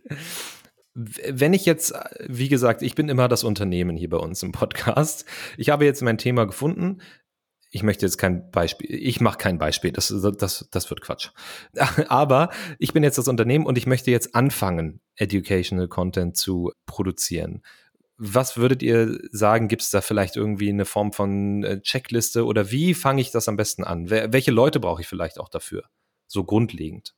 Wenn 0.94 1.54
ich 1.54 1.66
jetzt, 1.66 1.94
wie 2.26 2.48
gesagt, 2.48 2.82
ich 2.82 2.94
bin 2.94 3.08
immer 3.08 3.28
das 3.28 3.44
Unternehmen 3.44 3.96
hier 3.96 4.10
bei 4.10 4.16
uns 4.16 4.42
im 4.42 4.52
Podcast. 4.52 5.24
Ich 5.56 5.70
habe 5.70 5.84
jetzt 5.84 6.02
mein 6.02 6.18
Thema 6.18 6.46
gefunden. 6.46 7.00
Ich 7.70 7.82
möchte 7.82 8.04
jetzt 8.04 8.18
kein 8.18 8.50
Beispiel, 8.50 8.92
ich 8.92 9.20
mache 9.20 9.38
kein 9.38 9.58
Beispiel, 9.58 9.92
das, 9.92 10.12
das, 10.38 10.68
das 10.70 10.90
wird 10.90 11.00
Quatsch. 11.00 11.30
Aber 12.08 12.50
ich 12.78 12.92
bin 12.92 13.02
jetzt 13.04 13.18
das 13.18 13.28
Unternehmen 13.28 13.66
und 13.66 13.78
ich 13.78 13.86
möchte 13.86 14.10
jetzt 14.10 14.34
anfangen, 14.34 15.00
Educational 15.16 15.88
Content 15.88 16.36
zu 16.36 16.72
produzieren. 16.86 17.62
Was 18.16 18.56
würdet 18.56 18.82
ihr 18.82 19.18
sagen, 19.30 19.68
gibt 19.68 19.82
es 19.82 19.90
da 19.90 20.00
vielleicht 20.00 20.36
irgendwie 20.36 20.68
eine 20.68 20.84
Form 20.84 21.12
von 21.12 21.64
äh, 21.64 21.80
Checkliste 21.80 22.44
oder 22.44 22.70
wie 22.70 22.92
fange 22.92 23.22
ich 23.22 23.30
das 23.30 23.48
am 23.48 23.56
besten 23.56 23.84
an? 23.84 24.10
welche 24.10 24.50
Leute 24.50 24.80
brauche 24.80 25.00
ich 25.00 25.08
vielleicht 25.08 25.38
auch 25.38 25.48
dafür? 25.48 25.84
So 26.26 26.44
grundlegend. 26.44 27.14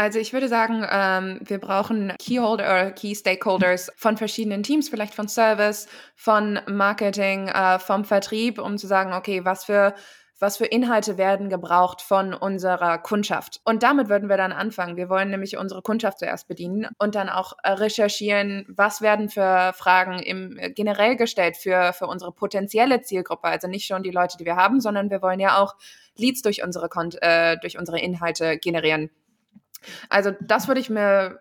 Also 0.00 0.18
ich 0.18 0.32
würde 0.32 0.48
sagen, 0.48 0.82
ähm, 0.90 1.40
wir 1.42 1.58
brauchen 1.58 2.14
Keyholder 2.18 2.64
oder 2.64 2.90
Key 2.92 3.14
Stakeholders 3.14 3.92
von 3.96 4.16
verschiedenen 4.16 4.62
Teams, 4.62 4.88
vielleicht 4.88 5.14
von 5.14 5.28
Service, 5.28 5.88
von 6.16 6.58
Marketing, 6.66 7.48
äh, 7.48 7.78
vom 7.78 8.06
Vertrieb, 8.06 8.58
um 8.58 8.78
zu 8.78 8.86
sagen, 8.86 9.12
okay, 9.12 9.44
was 9.44 9.66
für 9.66 9.94
was 10.38 10.56
für 10.56 10.64
Inhalte 10.64 11.18
werden 11.18 11.50
gebraucht 11.50 12.00
von 12.00 12.32
unserer 12.32 12.96
Kundschaft. 12.96 13.60
Und 13.66 13.82
damit 13.82 14.08
würden 14.08 14.30
wir 14.30 14.38
dann 14.38 14.52
anfangen. 14.52 14.96
Wir 14.96 15.10
wollen 15.10 15.28
nämlich 15.28 15.58
unsere 15.58 15.82
Kundschaft 15.82 16.20
zuerst 16.20 16.48
bedienen 16.48 16.88
und 16.96 17.14
dann 17.14 17.28
auch 17.28 17.52
äh, 17.62 17.72
recherchieren, 17.72 18.64
was 18.70 19.02
werden 19.02 19.28
für 19.28 19.74
Fragen 19.76 20.18
im, 20.20 20.56
äh, 20.58 20.70
generell 20.70 21.16
gestellt 21.16 21.58
für, 21.58 21.92
für 21.92 22.06
unsere 22.06 22.32
potenzielle 22.32 23.02
Zielgruppe. 23.02 23.48
Also 23.48 23.68
nicht 23.68 23.84
schon 23.84 24.02
die 24.02 24.12
Leute, 24.12 24.38
die 24.38 24.46
wir 24.46 24.56
haben, 24.56 24.80
sondern 24.80 25.10
wir 25.10 25.20
wollen 25.20 25.40
ja 25.40 25.58
auch 25.58 25.74
Leads 26.16 26.40
durch 26.40 26.64
unsere, 26.64 26.88
äh, 27.20 27.58
durch 27.58 27.78
unsere 27.78 28.00
Inhalte 28.00 28.56
generieren. 28.56 29.10
Also 30.08 30.32
das 30.40 30.68
würde 30.68 30.80
ich 30.80 30.90
mir 30.90 31.40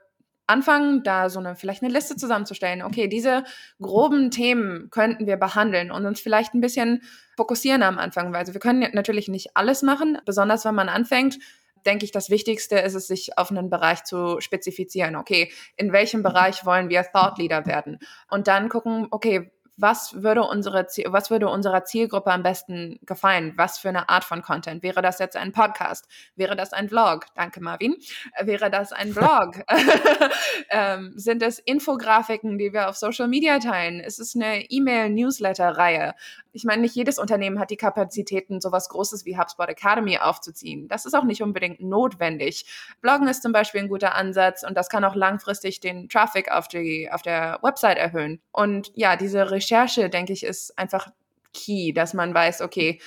anfangen, 0.50 1.04
da 1.04 1.30
so 1.30 1.40
eine 1.40 1.56
vielleicht 1.56 1.84
eine 1.84 1.94
Liste 1.94 2.16
zusammenzustellen. 2.16 2.82
Okay, 2.82 3.08
diese 3.08 3.44
groben 3.80 4.32
Themen 4.32 4.90
könnten 4.90 5.28
wir 5.28 5.38
behandeln 5.38 5.92
und 5.92 6.06
uns 6.06 6.20
vielleicht 6.20 6.54
ein 6.54 6.62
bisschen 6.62 7.04
fokussieren 7.38 7.84
am 7.84 8.00
Anfang. 8.00 8.36
Also 8.36 8.54
wir 8.54 8.60
können 8.60 8.86
natürlich 8.94 9.28
nicht 9.28 9.56
alles 9.56 9.84
machen, 9.84 10.18
besonders 10.26 10.66
wenn 10.66 10.76
man 10.76 10.90
anfängt. 10.90 11.38
Denke 11.86 12.04
ich, 12.04 12.12
das 12.12 12.30
Wichtigste 12.30 12.80
ist 12.80 12.96
es, 12.96 13.08
sich 13.08 13.38
auf 13.38 13.52
einen 13.52 13.70
Bereich 13.70 14.04
zu 14.04 14.42
spezifizieren. 14.42 15.16
Okay, 15.16 15.52
in 15.78 15.94
welchem 15.94 16.24
Bereich 16.24 16.66
wollen 16.66 16.90
wir 16.90 17.04
Thought 17.04 17.38
Leader 17.38 17.66
werden? 17.66 18.00
Und 18.30 18.48
dann 18.48 18.70
gucken, 18.70 19.08
okay, 19.12 19.52
was 19.82 20.22
würde 20.22 20.44
unsere 20.44 20.88
was 21.08 21.30
würde 21.30 21.48
unserer 21.48 21.86
Zielgruppe 21.86 22.32
am 22.32 22.44
besten 22.44 23.00
gefallen? 23.04 23.54
Was 23.56 23.80
für 23.80 23.90
eine 23.90 24.10
Art 24.10 24.24
von 24.24 24.42
Content? 24.42 24.84
Wäre 24.84 25.02
das 25.02 25.20
jetzt 25.20 25.38
ein 25.38 25.52
Podcast? 25.52 26.08
Wäre 26.36 26.56
das 26.56 26.74
ein 26.74 26.90
Vlog? 26.90 27.26
Danke, 27.36 27.62
Marvin. 27.62 27.96
Wäre 28.42 28.70
das 28.70 28.92
ein 28.92 29.14
Blog? 29.14 29.64
ähm, 30.70 31.14
sind 31.16 31.42
es 31.44 31.60
Infografiken, 31.60 32.58
die 32.58 32.74
wir 32.74 32.90
auf 32.90 32.98
Social 32.98 33.28
Media 33.28 33.60
teilen? 33.60 34.00
Ist 34.00 34.20
es 34.20 34.36
eine 34.36 34.70
E-Mail-Newsletter-Reihe? 34.70 36.14
Ich 36.52 36.64
meine, 36.64 36.82
nicht 36.82 36.96
jedes 36.96 37.20
Unternehmen 37.20 37.60
hat 37.60 37.70
die 37.70 37.78
Kapazitäten, 37.78 38.60
sowas 38.62 38.90
Großes 38.90 39.26
wie 39.26 39.38
HubSpot 39.38 39.70
Academy 39.70 40.18
aufzuziehen. 40.18 40.88
Das 40.88 41.06
ist 41.06 41.14
auch 41.14 41.24
nicht 41.24 41.44
unbedingt 41.44 41.82
notwendig. 41.82 42.66
Bloggen 43.02 43.28
ist 43.28 43.44
zum 43.44 43.52
Beispiel 43.52 43.82
ein 43.82 43.90
guter 43.90 44.16
Ansatz 44.16 44.64
und 44.64 44.76
das 44.76 44.90
kann 44.90 45.04
auch 45.04 45.16
langfristig 45.16 45.80
den 45.80 46.10
Traffic 46.10 46.52
auf, 46.52 46.68
die, 46.68 47.10
auf 47.12 47.22
der 47.22 47.60
Website 47.62 47.98
erhöhen. 47.98 48.42
Und 48.52 48.92
ja, 48.96 49.16
diese 49.16 49.52
Recherche 49.52 50.10
denke 50.10 50.34
ich, 50.34 50.44
ist 50.44 50.78
einfach 50.78 51.10
key, 51.54 51.94
dass 51.94 52.14
man 52.14 52.34
weiß, 52.34 52.62
okay, 52.62 53.00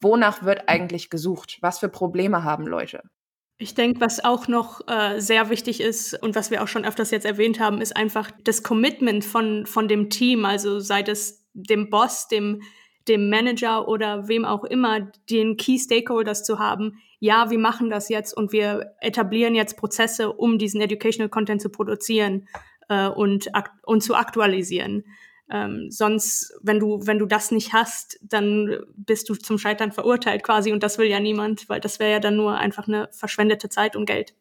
wonach 0.00 0.42
wird 0.42 0.68
eigentlich 0.68 1.10
gesucht? 1.10 1.58
Was 1.60 1.78
für 1.78 1.88
Probleme 1.88 2.44
haben 2.44 2.66
Leute? 2.66 3.02
Ich 3.60 3.74
denke, 3.74 4.00
was 4.00 4.22
auch 4.22 4.46
noch 4.46 4.86
äh, 4.86 5.18
sehr 5.18 5.50
wichtig 5.50 5.80
ist 5.80 6.14
und 6.22 6.36
was 6.36 6.52
wir 6.52 6.62
auch 6.62 6.68
schon 6.68 6.84
öfters 6.84 7.10
jetzt 7.10 7.26
erwähnt 7.26 7.58
haben, 7.58 7.80
ist 7.80 7.96
einfach 7.96 8.30
das 8.44 8.62
Commitment 8.62 9.24
von, 9.24 9.66
von 9.66 9.88
dem 9.88 10.10
Team, 10.10 10.44
also 10.44 10.78
sei 10.78 11.02
es 11.02 11.37
dem 11.52 11.90
Boss, 11.90 12.28
dem, 12.28 12.62
dem 13.08 13.30
Manager 13.30 13.88
oder 13.88 14.28
wem 14.28 14.44
auch 14.44 14.64
immer, 14.64 15.10
den 15.30 15.56
Key 15.56 15.78
Stakeholders 15.78 16.44
zu 16.44 16.58
haben. 16.58 17.00
Ja, 17.20 17.50
wir 17.50 17.58
machen 17.58 17.90
das 17.90 18.08
jetzt 18.08 18.36
und 18.36 18.52
wir 18.52 18.94
etablieren 19.00 19.54
jetzt 19.54 19.76
Prozesse, 19.76 20.32
um 20.32 20.58
diesen 20.58 20.80
Educational 20.80 21.28
Content 21.28 21.60
zu 21.60 21.70
produzieren 21.70 22.48
äh, 22.88 23.08
und, 23.08 23.50
und 23.84 24.02
zu 24.02 24.14
aktualisieren. 24.14 25.04
Ähm, 25.50 25.90
sonst, 25.90 26.52
wenn 26.62 26.78
du, 26.78 27.00
wenn 27.06 27.18
du 27.18 27.24
das 27.24 27.50
nicht 27.50 27.72
hast, 27.72 28.18
dann 28.22 28.80
bist 28.96 29.28
du 29.30 29.34
zum 29.34 29.58
Scheitern 29.58 29.92
verurteilt 29.92 30.42
quasi 30.42 30.72
und 30.72 30.82
das 30.82 30.98
will 30.98 31.08
ja 31.08 31.20
niemand, 31.20 31.68
weil 31.70 31.80
das 31.80 31.98
wäre 31.98 32.12
ja 32.12 32.20
dann 32.20 32.36
nur 32.36 32.56
einfach 32.56 32.86
eine 32.86 33.08
verschwendete 33.12 33.70
Zeit 33.70 33.96
und 33.96 34.04
Geld. 34.04 34.34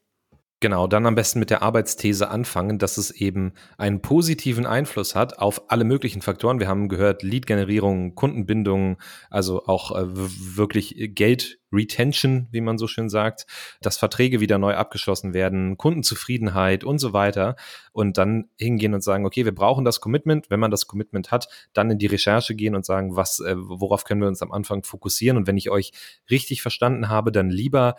Genau, 0.59 0.87
dann 0.87 1.05
am 1.05 1.13
besten 1.13 1.37
mit 1.37 1.51
der 1.51 1.61
Arbeitsthese 1.61 2.31
anfangen, 2.31 2.79
dass 2.79 2.97
es 2.97 3.11
eben 3.11 3.53
einen 3.77 4.01
positiven 4.01 4.65
Einfluss 4.65 5.13
hat 5.13 5.37
auf 5.37 5.69
alle 5.69 5.83
möglichen 5.83 6.23
Faktoren. 6.23 6.59
Wir 6.59 6.67
haben 6.67 6.89
gehört, 6.89 7.21
Lead-Generierung, 7.21 8.15
Kundenbindung, 8.15 8.97
also 9.29 9.67
auch 9.67 9.95
äh, 9.95 10.05
wirklich 10.07 10.95
Geld-Retention, 11.13 12.47
wie 12.49 12.61
man 12.61 12.79
so 12.79 12.87
schön 12.87 13.07
sagt, 13.07 13.45
dass 13.81 13.99
Verträge 13.99 14.39
wieder 14.39 14.57
neu 14.57 14.73
abgeschlossen 14.73 15.35
werden, 15.35 15.77
Kundenzufriedenheit 15.77 16.83
und 16.83 16.97
so 16.97 17.13
weiter. 17.13 17.55
Und 17.91 18.17
dann 18.17 18.49
hingehen 18.57 18.95
und 18.95 19.03
sagen, 19.03 19.27
okay, 19.27 19.45
wir 19.45 19.53
brauchen 19.53 19.85
das 19.85 20.01
Commitment. 20.01 20.49
Wenn 20.49 20.59
man 20.59 20.71
das 20.71 20.87
Commitment 20.87 21.29
hat, 21.29 21.49
dann 21.73 21.91
in 21.91 21.99
die 21.99 22.07
Recherche 22.07 22.55
gehen 22.55 22.73
und 22.73 22.83
sagen, 22.83 23.15
was, 23.15 23.41
äh, 23.41 23.53
worauf 23.55 24.05
können 24.05 24.21
wir 24.21 24.27
uns 24.27 24.41
am 24.41 24.51
Anfang 24.51 24.81
fokussieren? 24.81 25.37
Und 25.37 25.45
wenn 25.45 25.57
ich 25.57 25.69
euch 25.69 25.91
richtig 26.31 26.63
verstanden 26.63 27.09
habe, 27.09 27.31
dann 27.31 27.51
lieber 27.51 27.93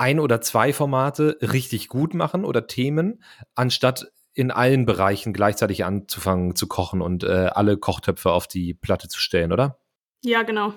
ein 0.00 0.18
oder 0.18 0.40
zwei 0.40 0.72
Formate 0.72 1.36
richtig 1.42 1.88
gut 1.88 2.14
machen 2.14 2.46
oder 2.46 2.66
Themen, 2.66 3.22
anstatt 3.54 4.10
in 4.32 4.50
allen 4.50 4.86
Bereichen 4.86 5.34
gleichzeitig 5.34 5.84
anzufangen 5.84 6.56
zu 6.56 6.68
kochen 6.68 7.02
und 7.02 7.22
äh, 7.22 7.50
alle 7.52 7.76
Kochtöpfe 7.76 8.32
auf 8.32 8.48
die 8.48 8.72
Platte 8.72 9.08
zu 9.08 9.20
stellen, 9.20 9.52
oder? 9.52 9.78
Ja, 10.24 10.42
genau. 10.42 10.72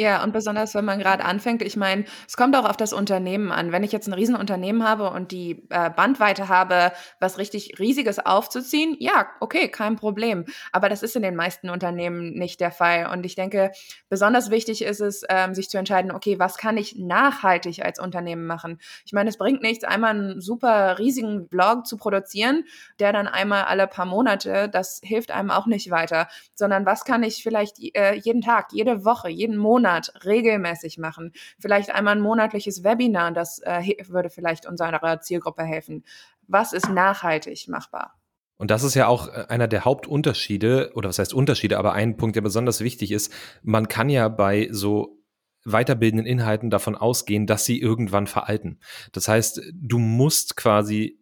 Ja, 0.00 0.24
und 0.24 0.32
besonders, 0.32 0.74
wenn 0.74 0.86
man 0.86 0.98
gerade 0.98 1.22
anfängt, 1.26 1.60
ich 1.60 1.76
meine, 1.76 2.06
es 2.26 2.38
kommt 2.38 2.56
auch 2.56 2.64
auf 2.64 2.78
das 2.78 2.94
Unternehmen 2.94 3.52
an. 3.52 3.70
Wenn 3.70 3.84
ich 3.84 3.92
jetzt 3.92 4.06
ein 4.08 4.14
Riesenunternehmen 4.14 4.82
habe 4.82 5.10
und 5.10 5.30
die 5.30 5.66
äh, 5.68 5.90
Bandweite 5.90 6.48
habe, 6.48 6.92
was 7.20 7.36
richtig 7.36 7.78
Riesiges 7.78 8.18
aufzuziehen, 8.18 8.96
ja, 8.98 9.26
okay, 9.40 9.68
kein 9.68 9.96
Problem. 9.96 10.46
Aber 10.72 10.88
das 10.88 11.02
ist 11.02 11.16
in 11.16 11.22
den 11.22 11.36
meisten 11.36 11.68
Unternehmen 11.68 12.32
nicht 12.32 12.60
der 12.60 12.70
Fall. 12.70 13.10
Und 13.12 13.26
ich 13.26 13.34
denke, 13.34 13.72
besonders 14.08 14.48
wichtig 14.48 14.80
ist 14.80 15.00
es, 15.00 15.22
ähm, 15.28 15.54
sich 15.54 15.68
zu 15.68 15.76
entscheiden, 15.76 16.12
okay, 16.12 16.38
was 16.38 16.56
kann 16.56 16.78
ich 16.78 16.96
nachhaltig 16.96 17.84
als 17.84 17.98
Unternehmen 17.98 18.46
machen? 18.46 18.80
Ich 19.04 19.12
meine, 19.12 19.28
es 19.28 19.36
bringt 19.36 19.60
nichts, 19.60 19.84
einmal 19.84 20.12
einen 20.12 20.40
super 20.40 20.98
riesigen 20.98 21.46
Blog 21.46 21.86
zu 21.86 21.98
produzieren, 21.98 22.64
der 23.00 23.12
dann 23.12 23.28
einmal 23.28 23.64
alle 23.64 23.86
paar 23.86 24.06
Monate, 24.06 24.70
das 24.70 25.02
hilft 25.04 25.30
einem 25.30 25.50
auch 25.50 25.66
nicht 25.66 25.90
weiter, 25.90 26.26
sondern 26.54 26.86
was 26.86 27.04
kann 27.04 27.22
ich 27.22 27.42
vielleicht 27.42 27.76
äh, 27.94 28.14
jeden 28.14 28.40
Tag, 28.40 28.68
jede 28.72 29.04
Woche, 29.04 29.28
jeden 29.28 29.58
Monat 29.58 29.89
Monat 29.90 30.12
regelmäßig 30.24 30.98
machen. 30.98 31.32
Vielleicht 31.58 31.90
einmal 31.90 32.16
ein 32.16 32.22
monatliches 32.22 32.84
Webinar, 32.84 33.32
das 33.32 33.60
äh, 33.60 33.82
würde 34.08 34.30
vielleicht 34.30 34.66
unserer 34.66 35.20
Zielgruppe 35.20 35.62
helfen. 35.62 36.04
Was 36.46 36.72
ist 36.72 36.88
nachhaltig 36.88 37.68
machbar? 37.68 38.14
Und 38.56 38.70
das 38.70 38.82
ist 38.82 38.94
ja 38.94 39.06
auch 39.06 39.28
äh, 39.28 39.46
einer 39.48 39.68
der 39.68 39.84
Hauptunterschiede, 39.84 40.92
oder 40.94 41.08
was 41.08 41.18
heißt 41.18 41.34
Unterschiede, 41.34 41.78
aber 41.78 41.92
ein 41.92 42.16
Punkt, 42.16 42.36
der 42.36 42.42
besonders 42.42 42.80
wichtig 42.80 43.10
ist. 43.10 43.32
Man 43.62 43.88
kann 43.88 44.08
ja 44.08 44.28
bei 44.28 44.68
so 44.70 45.16
weiterbildenden 45.64 46.26
Inhalten 46.26 46.70
davon 46.70 46.94
ausgehen, 46.94 47.46
dass 47.46 47.64
sie 47.64 47.80
irgendwann 47.80 48.26
veralten. 48.26 48.78
Das 49.12 49.28
heißt, 49.28 49.60
du 49.74 49.98
musst 49.98 50.56
quasi 50.56 51.18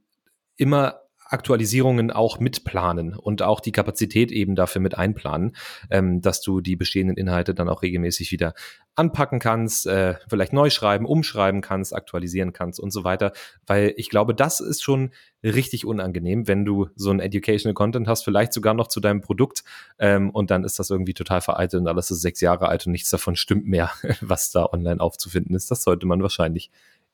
immer 0.56 1.00
Aktualisierungen 1.28 2.10
auch 2.10 2.40
mitplanen 2.40 3.14
und 3.14 3.42
auch 3.42 3.60
die 3.60 3.72
Kapazität 3.72 4.32
eben 4.32 4.54
dafür 4.54 4.80
mit 4.80 4.96
einplanen, 4.96 5.54
ähm, 5.90 6.20
dass 6.20 6.40
du 6.40 6.60
die 6.60 6.76
bestehenden 6.76 7.16
Inhalte 7.16 7.54
dann 7.54 7.68
auch 7.68 7.82
regelmäßig 7.82 8.32
wieder 8.32 8.54
anpacken 8.94 9.38
kannst, 9.38 9.86
äh, 9.86 10.16
vielleicht 10.28 10.52
neu 10.52 10.70
schreiben, 10.70 11.06
umschreiben 11.06 11.60
kannst, 11.60 11.94
aktualisieren 11.94 12.52
kannst 12.52 12.80
und 12.80 12.90
so 12.90 13.04
weiter. 13.04 13.32
Weil 13.66 13.94
ich 13.96 14.08
glaube, 14.10 14.34
das 14.34 14.60
ist 14.60 14.82
schon 14.82 15.10
richtig 15.44 15.86
unangenehm, 15.86 16.48
wenn 16.48 16.64
du 16.64 16.88
so 16.96 17.10
ein 17.10 17.20
Educational 17.20 17.74
Content 17.74 18.08
hast, 18.08 18.24
vielleicht 18.24 18.52
sogar 18.52 18.74
noch 18.74 18.88
zu 18.88 18.98
deinem 18.98 19.20
Produkt 19.20 19.62
ähm, 19.98 20.30
und 20.30 20.50
dann 20.50 20.64
ist 20.64 20.78
das 20.78 20.90
irgendwie 20.90 21.14
total 21.14 21.40
veraltet 21.40 21.80
und 21.80 21.86
alles 21.86 22.10
ist 22.10 22.22
sechs 22.22 22.40
Jahre 22.40 22.68
alt 22.68 22.86
und 22.86 22.92
nichts 22.92 23.10
davon 23.10 23.36
stimmt 23.36 23.66
mehr, 23.66 23.92
was 24.20 24.50
da 24.50 24.66
online 24.66 25.00
aufzufinden 25.00 25.54
ist. 25.54 25.70
Das 25.70 25.82
sollte 25.82 26.06
man 26.06 26.22
wahrscheinlich 26.22 26.70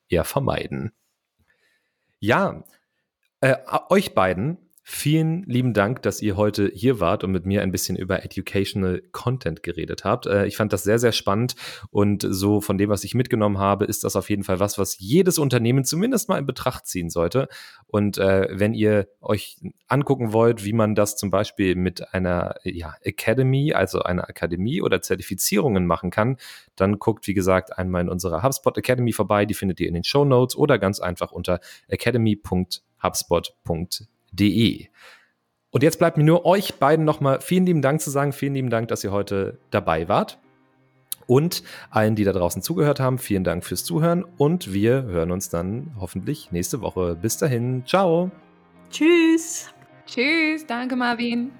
eher 0.08 0.24
vermeiden. 0.24 0.92
Ja, 2.18 2.64
äh, 3.44 3.56
euch 3.90 4.14
beiden, 4.14 4.56
vielen 4.82 5.42
lieben 5.42 5.74
Dank, 5.74 6.00
dass 6.00 6.22
ihr 6.22 6.38
heute 6.38 6.70
hier 6.74 6.98
wart 6.98 7.24
und 7.24 7.30
mit 7.30 7.44
mir 7.44 7.60
ein 7.60 7.72
bisschen 7.72 7.94
über 7.94 8.24
Educational 8.24 9.02
Content 9.12 9.62
geredet 9.62 10.02
habt. 10.04 10.24
Äh, 10.24 10.46
ich 10.46 10.56
fand 10.56 10.72
das 10.72 10.82
sehr, 10.82 10.98
sehr 10.98 11.12
spannend 11.12 11.54
und 11.90 12.26
so 12.26 12.62
von 12.62 12.78
dem, 12.78 12.88
was 12.88 13.04
ich 13.04 13.14
mitgenommen 13.14 13.58
habe, 13.58 13.84
ist 13.84 14.02
das 14.04 14.16
auf 14.16 14.30
jeden 14.30 14.44
Fall 14.44 14.60
was, 14.60 14.78
was 14.78 14.98
jedes 14.98 15.38
Unternehmen 15.38 15.84
zumindest 15.84 16.30
mal 16.30 16.38
in 16.38 16.46
Betracht 16.46 16.86
ziehen 16.86 17.10
sollte. 17.10 17.48
Und 17.86 18.16
äh, 18.16 18.48
wenn 18.50 18.72
ihr 18.72 19.08
euch 19.20 19.58
angucken 19.88 20.32
wollt, 20.32 20.64
wie 20.64 20.72
man 20.72 20.94
das 20.94 21.16
zum 21.18 21.30
Beispiel 21.30 21.74
mit 21.74 22.14
einer 22.14 22.54
ja, 22.62 22.94
Academy, 23.02 23.74
also 23.74 24.00
einer 24.00 24.26
Akademie 24.26 24.80
oder 24.80 25.02
Zertifizierungen 25.02 25.86
machen 25.86 26.10
kann, 26.10 26.38
dann 26.76 26.98
guckt, 26.98 27.26
wie 27.26 27.34
gesagt, 27.34 27.76
einmal 27.76 28.00
in 28.00 28.08
unserer 28.08 28.42
HubSpot 28.42 28.78
Academy 28.78 29.12
vorbei. 29.12 29.44
Die 29.44 29.54
findet 29.54 29.80
ihr 29.80 29.88
in 29.88 29.94
den 29.94 30.04
Show 30.04 30.24
Notes 30.24 30.56
oder 30.56 30.78
ganz 30.78 30.98
einfach 30.98 31.30
unter 31.30 31.60
academy.com 31.88 32.68
hubspot.de. 33.04 34.88
Und 35.70 35.82
jetzt 35.82 35.98
bleibt 35.98 36.16
mir 36.16 36.24
nur 36.24 36.46
euch 36.46 36.74
beiden 36.74 37.04
nochmal 37.04 37.40
vielen 37.40 37.66
lieben 37.66 37.82
Dank 37.82 38.00
zu 38.00 38.10
sagen. 38.10 38.32
Vielen 38.32 38.54
lieben 38.54 38.70
Dank, 38.70 38.88
dass 38.88 39.02
ihr 39.02 39.10
heute 39.12 39.58
dabei 39.70 40.08
wart. 40.08 40.38
Und 41.26 41.62
allen, 41.90 42.14
die 42.14 42.24
da 42.24 42.32
draußen 42.32 42.62
zugehört 42.62 43.00
haben, 43.00 43.18
vielen 43.18 43.44
Dank 43.44 43.64
fürs 43.64 43.84
Zuhören. 43.84 44.24
Und 44.36 44.72
wir 44.72 45.02
hören 45.04 45.30
uns 45.30 45.48
dann 45.48 45.94
hoffentlich 45.98 46.52
nächste 46.52 46.80
Woche. 46.80 47.16
Bis 47.20 47.38
dahin. 47.38 47.84
Ciao. 47.86 48.30
Tschüss. 48.90 49.72
Tschüss. 50.06 50.66
Danke, 50.66 50.96
Marvin. 50.96 51.50